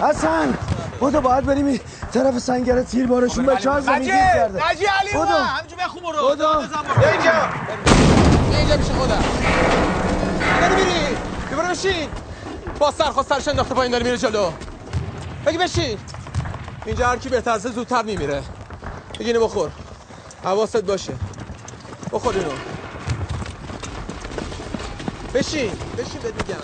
[0.00, 0.58] حسن.
[1.00, 1.80] بدو باید بریم این
[2.14, 4.70] طرف سنگر تیر بارشون به چهار زمین گیر کرده.
[4.70, 5.10] نجی علی.
[5.14, 6.36] اومد همینجا بخون برو.
[6.36, 7.32] بیا اینجا.
[8.58, 9.24] اینجا میشه خودم
[10.76, 11.16] میری
[11.48, 12.08] بیا برو بشین.
[12.80, 14.52] با سرخواست سرش انداخته پایین داره میره جلو.
[15.46, 15.98] بگی بشین.
[16.86, 18.42] اینجا هر کی بهتر زودتر میمیره.
[19.18, 19.70] بگی اینو بخور.
[20.44, 21.12] حواست باشه.
[22.12, 22.50] بخور اینو.
[25.34, 26.60] بشین بشین بهت میگم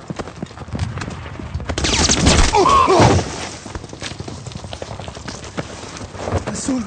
[6.52, 6.82] رسول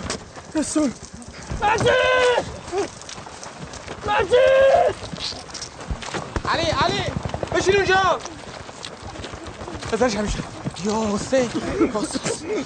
[0.56, 0.92] رسول.
[1.62, 1.92] مجید
[4.08, 4.96] مجید
[6.50, 7.04] علی علی!
[7.56, 8.20] بشین اونجا!
[9.92, 10.40] بذارش همیشه
[10.86, 11.50] یا حسین.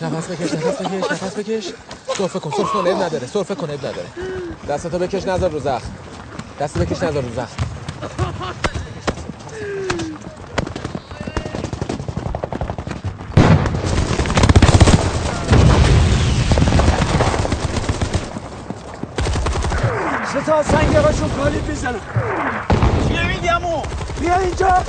[0.01, 1.74] نفس بکش نفس بکش نفس بکش
[2.17, 4.07] سرفه کن سرفه کن نداره سرفه کن اب نداره.
[4.69, 5.91] دستتو بکش نذار رو زخم.
[6.59, 7.65] دست بکش نذار رو زخم.
[20.34, 21.99] سه تا از سنگراشون کالیب می‌زنن
[23.07, 23.82] چیه میگمو
[24.19, 24.84] بیا اینجا.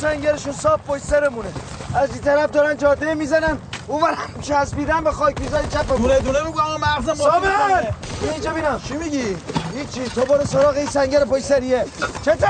[0.00, 1.48] سنگرشون صاف پشت سرمونه.
[1.94, 3.58] از این طرف دارن جاده می‌زنن.
[3.86, 7.40] اونورم چسبیدن به خاک میزای چپ دونه دونه میگم اما مغزم.
[8.20, 9.36] بیا اینجا بینم چی میگی؟
[9.76, 10.04] هیچی.
[10.10, 11.84] تو برو سراغ این سنگر پشت سریه.
[12.22, 12.48] چته؟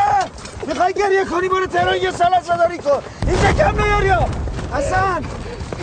[0.67, 3.03] می‌خوای گریه کنی؟ برو تهران یه سال داری کن.
[3.27, 4.29] اینجا کم نیاری ها.
[4.73, 5.25] حسن!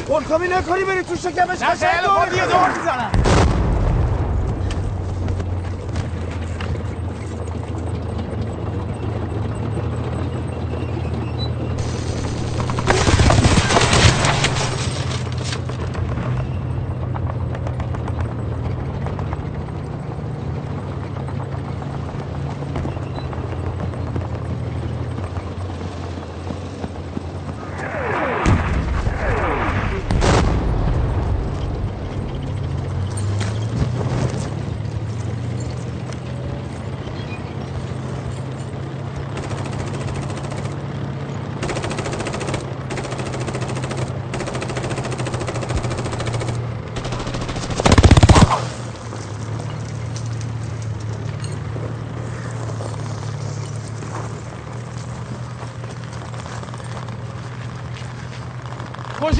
[0.07, 1.59] قلقامی نکنی بری تو شکمش.
[1.59, 2.29] خیلی خوب.
[2.29, 3.22] دیگه دور می‌زنم.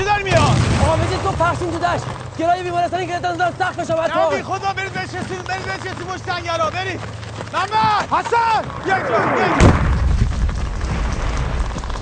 [0.04, 2.04] کجا داری میاد آقا تو پرسیم تو دشت
[2.38, 6.70] گرای بیمارستانی که دارن سخت بشه بی کار خدا برید بشستید برید بشستید مش تنگلا
[6.70, 7.00] برید.
[7.54, 8.12] محمد!
[8.12, 8.62] حسن!
[8.86, 9.68] بیا اینجا بیا اینجا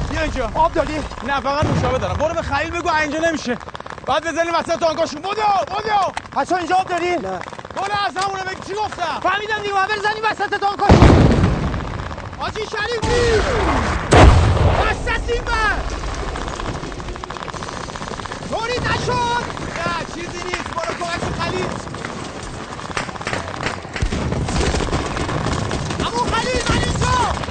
[0.09, 0.93] بیا اینجا آب دادی؟
[1.27, 2.13] نه فقط نوشابه دارم.
[2.13, 3.57] برو به خلیل بگو اینجا نمیشه.
[4.07, 7.39] بعد بزنی وسط تانکاشون بدو بدو حسن اینجا آب داری؟ نه.
[7.75, 10.95] برو از همونه بگی چی گفتم؟ فهمیدم دیگه بزنی وسط تانکاش
[12.39, 13.41] حاجی شریفی!
[14.81, 16.01] وسط این بر
[18.49, 19.43] طوری نشد
[19.77, 20.93] نه چیزی نیست برو
[21.51, 21.69] کمک خلیل
[25.99, 27.41] امو خلیل من اینجا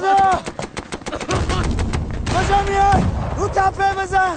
[0.00, 0.14] بده
[2.34, 3.04] کجا میای
[3.36, 4.36] رو تپه بزن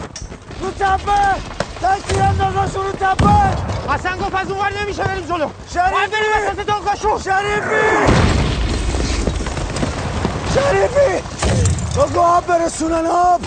[0.59, 1.41] رو تپه
[1.81, 3.55] تکی اندازشون رو تپه
[4.33, 5.49] گفت از اونور نمیشه بریم جلو.
[5.73, 5.91] شریفی!
[5.91, 8.13] باید بریم وسط تانکاشون شریفی!
[10.53, 11.23] شریفی!
[11.95, 13.41] بگو آب برسونن آب!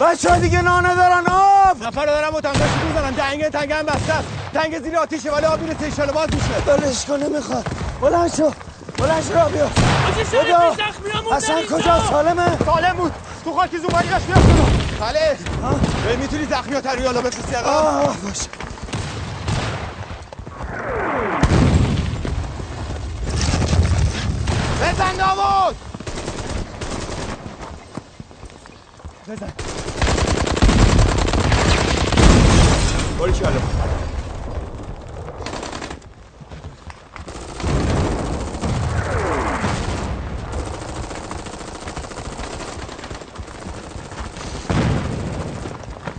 [0.00, 1.82] بچه ها دیگه نانه دارن آب!
[1.82, 3.10] نفر دارم با تنگاش می‌زنن.
[3.10, 4.28] دنگ تنگ هم بسته است.
[4.54, 6.60] تنگ زیر آتیشه ولی آب می‌رسه ایشالا باز میشه.
[6.66, 7.66] بلش کن نمی‌خواد.
[8.00, 8.50] بلند شو.
[8.98, 9.70] بلند شو را بیا
[10.32, 10.76] بدا
[11.32, 12.58] حسن کجا؟ سالمه.
[12.64, 13.12] سالم بود.
[13.44, 14.66] تو خاکی زومانی داشت بیاد جلو
[14.98, 15.38] خاله
[16.18, 18.48] می‌تونی زخمی ها تروی حالا بفرستی آه آقا باش
[24.84, 25.76] بزن داوود
[29.28, 29.52] بزن.
[33.18, 33.60] باری چاله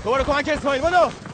[0.04, 1.25] دوباره کمک اسماعیل بدو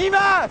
[0.00, 0.50] نیمت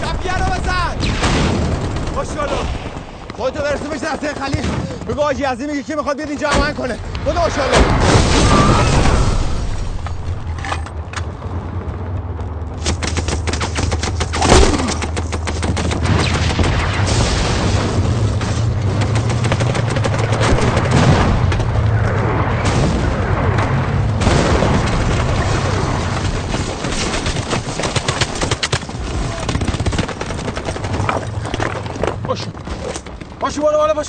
[0.00, 0.96] شبیه رو بزن
[2.14, 2.56] خوشگلو
[3.36, 4.34] خودتو برسو بشه دسته
[5.08, 7.40] بگو آجی عزیمی که می‌خواد بیاد اینجا امان کنه بودو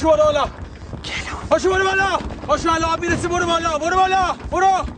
[0.03, 0.49] آشو بالا بالا
[1.51, 4.92] آشو بالا بالا آشو بالا می‌رسی برو بالا برو بالا برو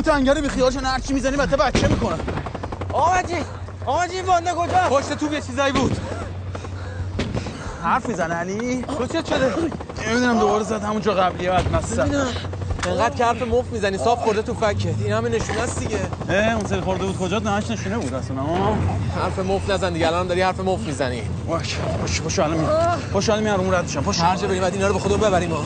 [0.00, 2.16] دچ این تنگره بی خیالشون هر چی می‌زنی بچه بچه می‌کنه.
[2.92, 3.34] آمدی
[3.86, 6.00] آمدی این بانده کجا؟ پشت تو یه چیزایی بود.
[7.82, 9.54] حرف می‌زنه علی؟ تو چه شده؟
[10.08, 12.10] نمی‌دونم دوباره زد همونجا قبلیه بعد مستم.
[12.86, 15.98] انقدر که حرف مفت می‌زنی صاف خورده تو فکت این همه نشونه است دیگه.
[16.28, 18.36] اه اون سری خورده بود کجا نهاش نشونه بود اصلا.
[18.36, 18.76] ها
[19.22, 21.22] حرف مفت نزن دیگه الان داری حرف مفت می‌زنی.
[21.46, 24.74] باش باش باش الان میام باش الان میارم اون ردشم باش هر جا بریم بعد
[24.74, 25.64] اینا رو به خودمون ببریم ها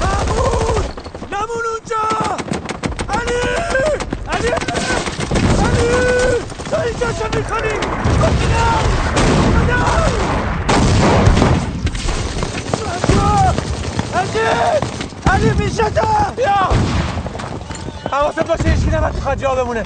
[0.00, 0.84] نمون
[1.32, 2.04] نمون اونجا
[3.08, 3.40] علی
[4.28, 4.52] علی علی
[6.70, 7.74] تو اینجا چه می‌کنی
[14.14, 14.40] علی
[15.26, 16.06] علی میشه تو
[16.36, 16.68] بیا
[18.12, 19.82] حواست باشه هیچکی نباید تو جا بمونه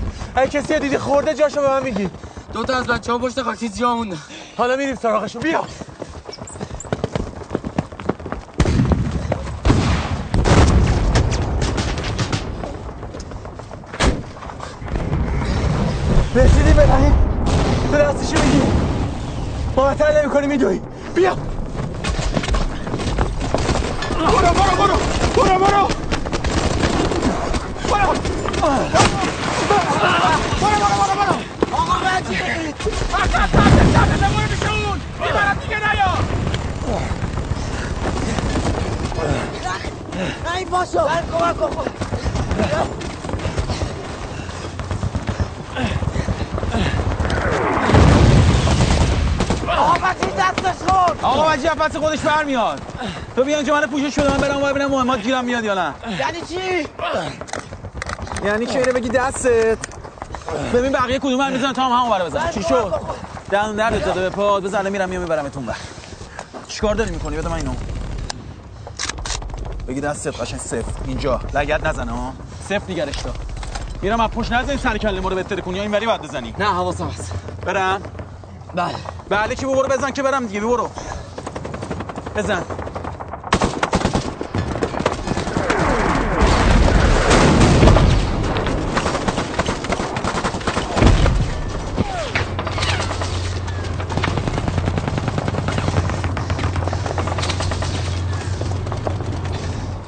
[0.79, 2.11] رو دیدی خورده جاشو به من میگی.
[2.53, 4.19] دو تا از بچه ها پشت خاکی جا موندن
[4.57, 5.65] حالا میریم سراغشون بیا.
[16.35, 16.87] رسیدی به
[17.91, 18.63] تو دستشو میگی.
[19.77, 20.81] معطل نمی کنی میدوی.
[21.15, 21.58] بیا.
[51.75, 52.81] پس خودش برمیاد.
[53.37, 55.95] تو بیا اینجا من پوشش شده من برم و ببینم مهمات گیرم میاد یا نه.
[56.19, 56.89] یعنی چی؟
[58.45, 59.79] یعنی که اینو بگی دستت.
[60.75, 63.01] ببین بقیه کدوم هم می‌زنن تا هم همون برای بزن چی شد؟
[63.51, 65.77] دهن درد داده به پاد بزن میرم میام میبرمتون بر
[66.69, 67.73] چیکار داری می‌کنی؟ بده من اینو.
[69.89, 70.93] بگی دستت قشنگ صفر.
[71.07, 71.41] اینجا.
[71.55, 72.33] لگد نزنه ها.
[72.65, 73.35] صفر نگرش دار
[74.03, 76.55] میرم از پشت نزنی سر کله ما رو بهتره کنی یا اینوری باید بزنی.
[76.59, 77.33] نه حواسم هست.
[77.67, 78.03] برم.
[78.75, 78.95] بله.
[79.29, 80.91] بله که برو بزن که برم دیگه برو.
[82.39, 82.63] بزن.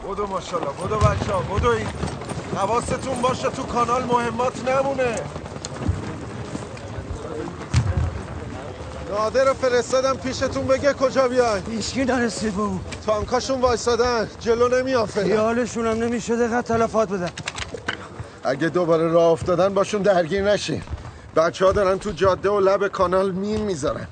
[0.05, 1.87] بدو ماشاءالله بدو بچه ها بدو این
[2.57, 5.40] حواستون باشه تو کانال مهمات نمونه.
[9.11, 15.27] نادر رو فرستادم پیشتون بگه کجا بیای هیچکی نرسید بابا تانکاشون وایسادن جلو نمیان فعلا
[15.27, 17.31] خیالشون هم نمیشه دقیقا تلفات بدن
[18.45, 20.83] اگه دوباره راه افتادن باشون درگیر نشین.
[21.37, 24.07] بچه ها دارن تو جاده و لب کانال مین می‌ذارن.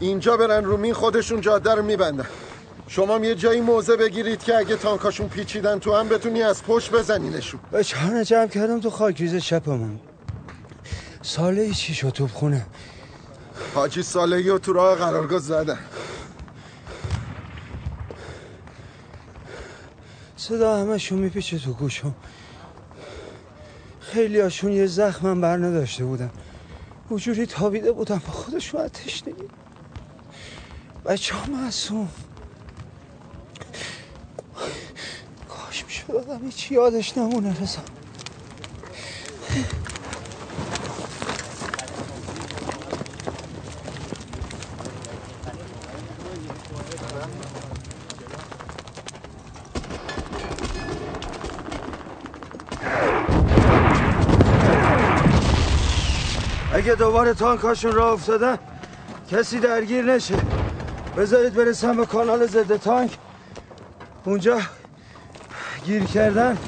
[0.00, 2.26] اینجا برن رو مین خودشون جاده رو میبندن.
[2.88, 6.92] شما هم یه جایی موزه بگیرید که اگه تانکاشون پیچیدن تو هم بتونی از پشت
[6.92, 7.60] بزنینشون.
[7.70, 10.00] به چهار جمع کردم تو خاکریز چپمون.
[11.22, 12.66] ساله چی شد تو خونه؟
[13.74, 15.78] حاجی صالحی رو تو راه قرارگاه زدن.
[20.36, 22.14] صدا همشون میپیچه تو گوشم.
[24.00, 26.30] خیلی هاشون یه زخمم بر نداشته بودن.
[27.10, 29.48] وجوری تابیده بودن با خودشون از تشنگی
[31.04, 32.08] بچه ها معصوم.
[35.48, 37.80] کاش می‌شد آدم هیچی یادش نمونه رضا.
[56.90, 58.58] اگه دوباره تانکاشون راه افتادن
[59.30, 60.34] کسی درگیر نشه.
[61.16, 63.10] بذارید برسم به کانال ضد تانک.
[64.24, 64.58] اونجا
[65.84, 66.58] گیر کردن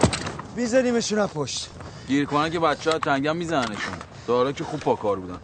[0.56, 1.70] میزنیمشون از پشت.
[2.08, 3.94] گیر کنن که بچه ها تنگم میزننشون.
[4.26, 5.38] دارا که خوب پاکار بودن.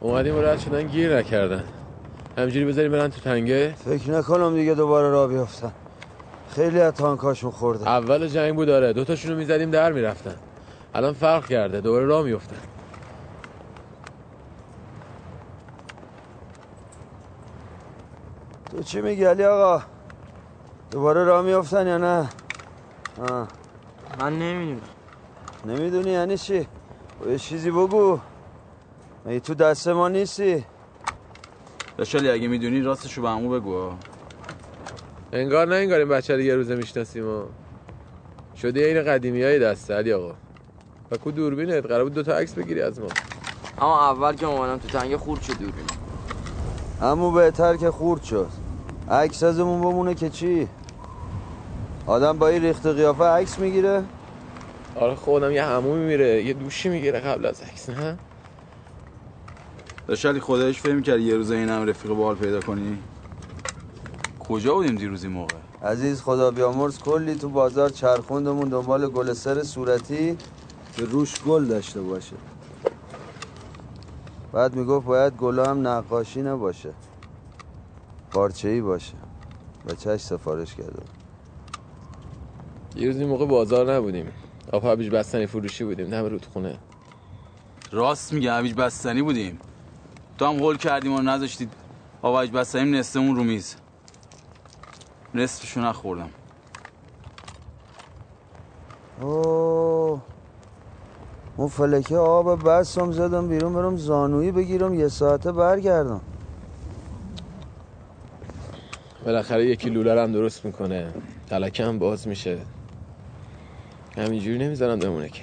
[0.00, 1.64] اومدیم و رد شدن گیر نکردن.
[2.38, 5.72] همجوری بذاریم برن تو تنگه؟ فکر نکنم دیگه دوباره راه بیافتن.
[6.54, 7.88] خیلی از تانکاشون خورده.
[7.88, 10.34] اول جنگ بود داره دوتاشون رو می‌زدیم در می‌رفتن.
[10.94, 12.56] الان فرق کرده دوباره راه میفتن
[18.76, 19.82] تو چی میگی علی آقا؟
[20.90, 22.28] دوباره راه میافتن یا نه؟
[23.30, 23.48] آه.
[24.20, 24.80] من نمی‌دونم.
[25.64, 26.68] نمی‌دونی یعنی چی؟
[27.26, 28.18] یه چیزی بگو.
[29.26, 30.64] مگه تو دست ما نیستی؟
[31.96, 33.90] داشالی اگه می‌دونی راستشو به همو بگو.
[35.32, 37.42] انگار نه انگار این بچه رو یه روزه می‌شناسیم و
[38.56, 40.34] شده این قدیمی های دسته علی آقا.
[41.10, 43.06] و کو دوربینت؟ قرار بود دوتا عکس بگیری از ما.
[43.78, 45.84] اما اول که اومدم تو تنگه خورد شد دوربین.
[47.00, 48.63] همو بهتر که خورد شد.
[49.10, 50.68] عکس ازمون بمونه که چی؟
[52.06, 54.04] آدم با این ریخت قیافه عکس می‌گیره.
[54.96, 58.18] آره خودم یه همومی میره یه دوشی می‌گیره قبل از عکس نه؟
[60.06, 62.98] داشالی خودش فهم کرد یه روز این هم رفیق بال پیدا کنی؟
[64.48, 69.62] کجا بودیم دیروز این موقع؟ عزیز خدا بیامرز کلی تو بازار چرخوندمون دنبال گل سر
[69.62, 70.36] صورتی.
[70.96, 72.36] که روش گل داشته باشه.
[74.52, 76.90] بعد می‌گفت باید گلا هم نقاشی نباشه.
[78.34, 79.14] پارچه ای باشه
[79.88, 81.02] بچهش سفارش کرده.
[82.96, 84.32] یه روز این موقع بازار نبودیم.
[84.72, 86.78] آب هویج بستنی فروشی بودیم دم رو تو خونه.
[87.92, 89.58] راست میگه هویج بستنی بودیم.
[90.38, 91.72] تو هم قول کردیم و نذاشتید
[92.22, 93.76] هویج بستنیم نصفمون رو میز.
[95.34, 96.30] نصفشو نخوردم.
[99.20, 100.20] اوه.
[101.56, 106.20] اون فلکه آب بستم زدم بیرون برم زانویی بگیرم یه ساعته برگردم.
[109.24, 111.12] بالاخره یکی لوله رو هم درست می‌کنه.
[111.46, 112.58] تلکه هم باز میشه.
[114.16, 115.42] همینجوری نمی‌ذارم بمونه که.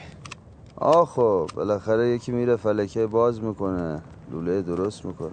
[0.75, 4.01] آه خب بالاخره یکی میره فلکه باز می‌کنه.
[4.31, 5.31] لوله درست می‌کنه.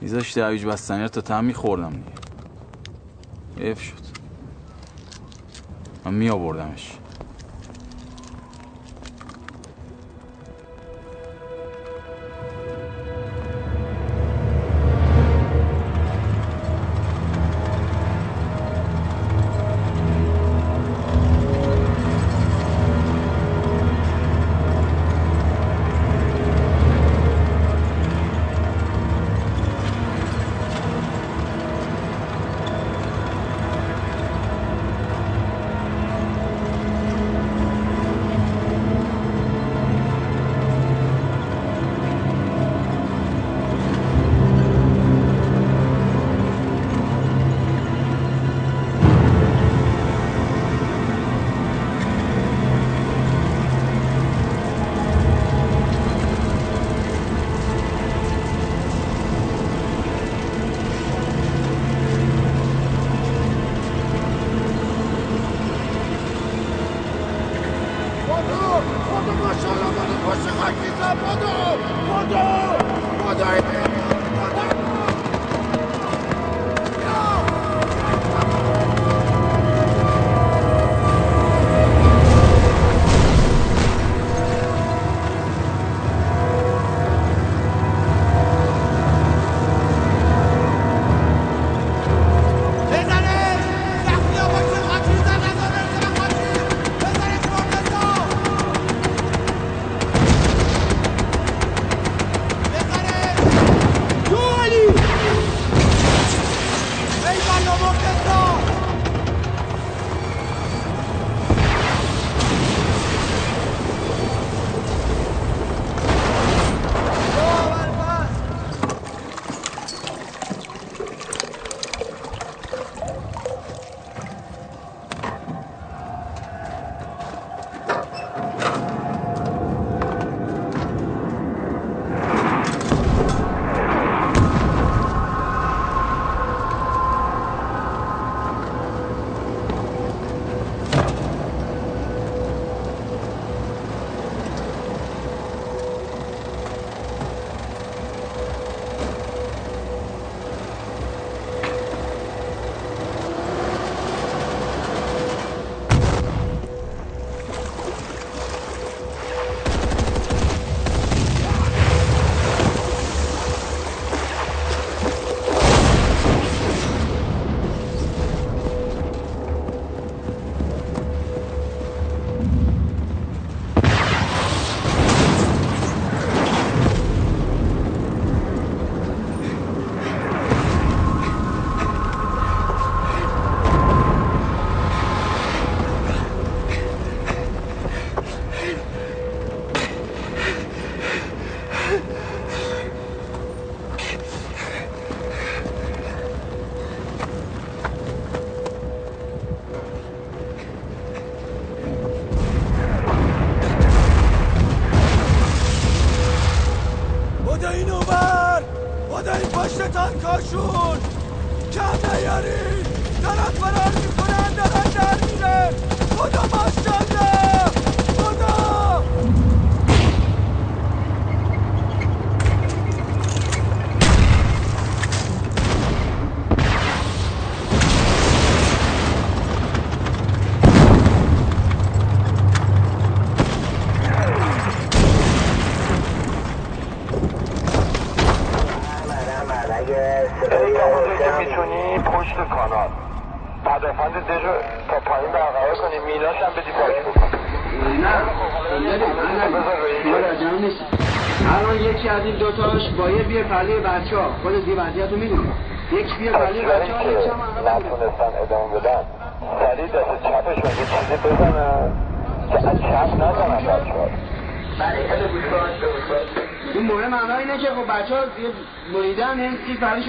[0.00, 1.92] میذاشتی هویج بستنی رو تا تم میخوردم
[3.56, 3.74] دیگه.
[3.74, 4.02] شد.
[6.04, 6.98] من میآوردمش.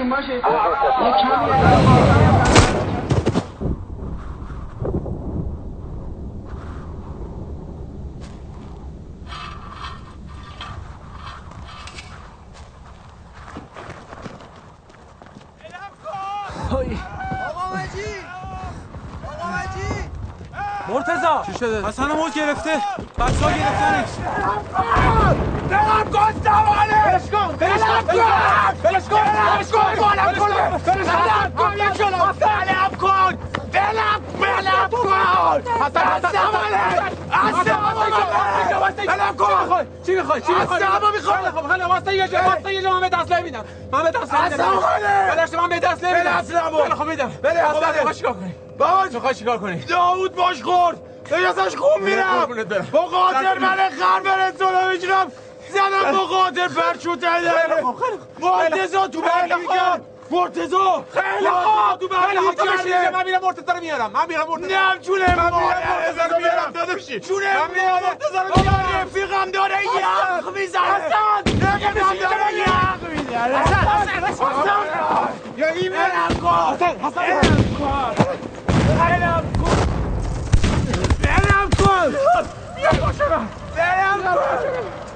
[0.04, 0.42] این پرلیشون باشه یک
[16.70, 16.98] کمی
[17.48, 18.24] آقا مجید
[19.24, 20.10] آقا مجید
[20.88, 22.70] مرتزا چی شده؟ حسن موت گرفته
[23.18, 24.08] بچه ها گرفتنش
[25.70, 28.02] دلم کن زمانه بلش کن بلش کن
[28.82, 29.18] بلش کن
[29.54, 30.48] بلش کن بالم کن
[30.86, 33.38] بلش کن بلم کن بلم کن
[33.72, 36.84] بلم بلم کن حسن زمانه
[39.06, 42.82] بلم کن چی می‌خوای؟ چی می‌خوای؟ اصلا می‌خوام خب خیلی واسه یه جا واسه یه
[42.82, 44.64] جا من دست میدم من به دست نمیدم.
[44.64, 46.20] اصلا بلش من به دست نمیدم.
[46.20, 47.32] بله اصلا خیلی خب میدم.
[47.42, 48.02] بله خب.
[48.02, 48.14] بله.
[48.14, 50.96] چیکار کنی؟ باش می‌خوای چیکار کنی؟ داوود باش خورد.
[51.30, 52.48] به ازش خون میرم.
[52.92, 55.32] با قادر من خر برسونه میشنم
[55.70, 58.44] زدم با قادر پرچوت خیلی خوب، خیلی خوب.
[58.44, 59.66] مرتزا تو برگی
[60.34, 61.98] مرتزا خیلی خوب!
[62.00, 62.08] تو
[62.40, 64.10] خوب تو بشین من میرم مرتضی رو میارم.
[64.12, 66.72] من میرم مرتضی نه چونه من میرم مرتضی رو میارم.
[66.72, 69.00] داداشی چونه من میرم مرتضی رو میارم.
[69.02, 70.82] رفیقم داره یخ می‌زنه.
[70.82, 71.42] حسن.
[71.62, 73.58] رفیقم داره یخ می‌زنه.
[73.58, 73.88] حسن.
[73.88, 74.26] حسن.
[74.26, 75.40] حسن.
[75.56, 77.00] یا این برم کن حسن.
[77.00, 77.20] حسن.
[77.20, 78.14] برم کن
[78.98, 79.76] برم کن
[81.22, 82.14] برم کن
[82.76, 85.13] بیا باشه من برم کن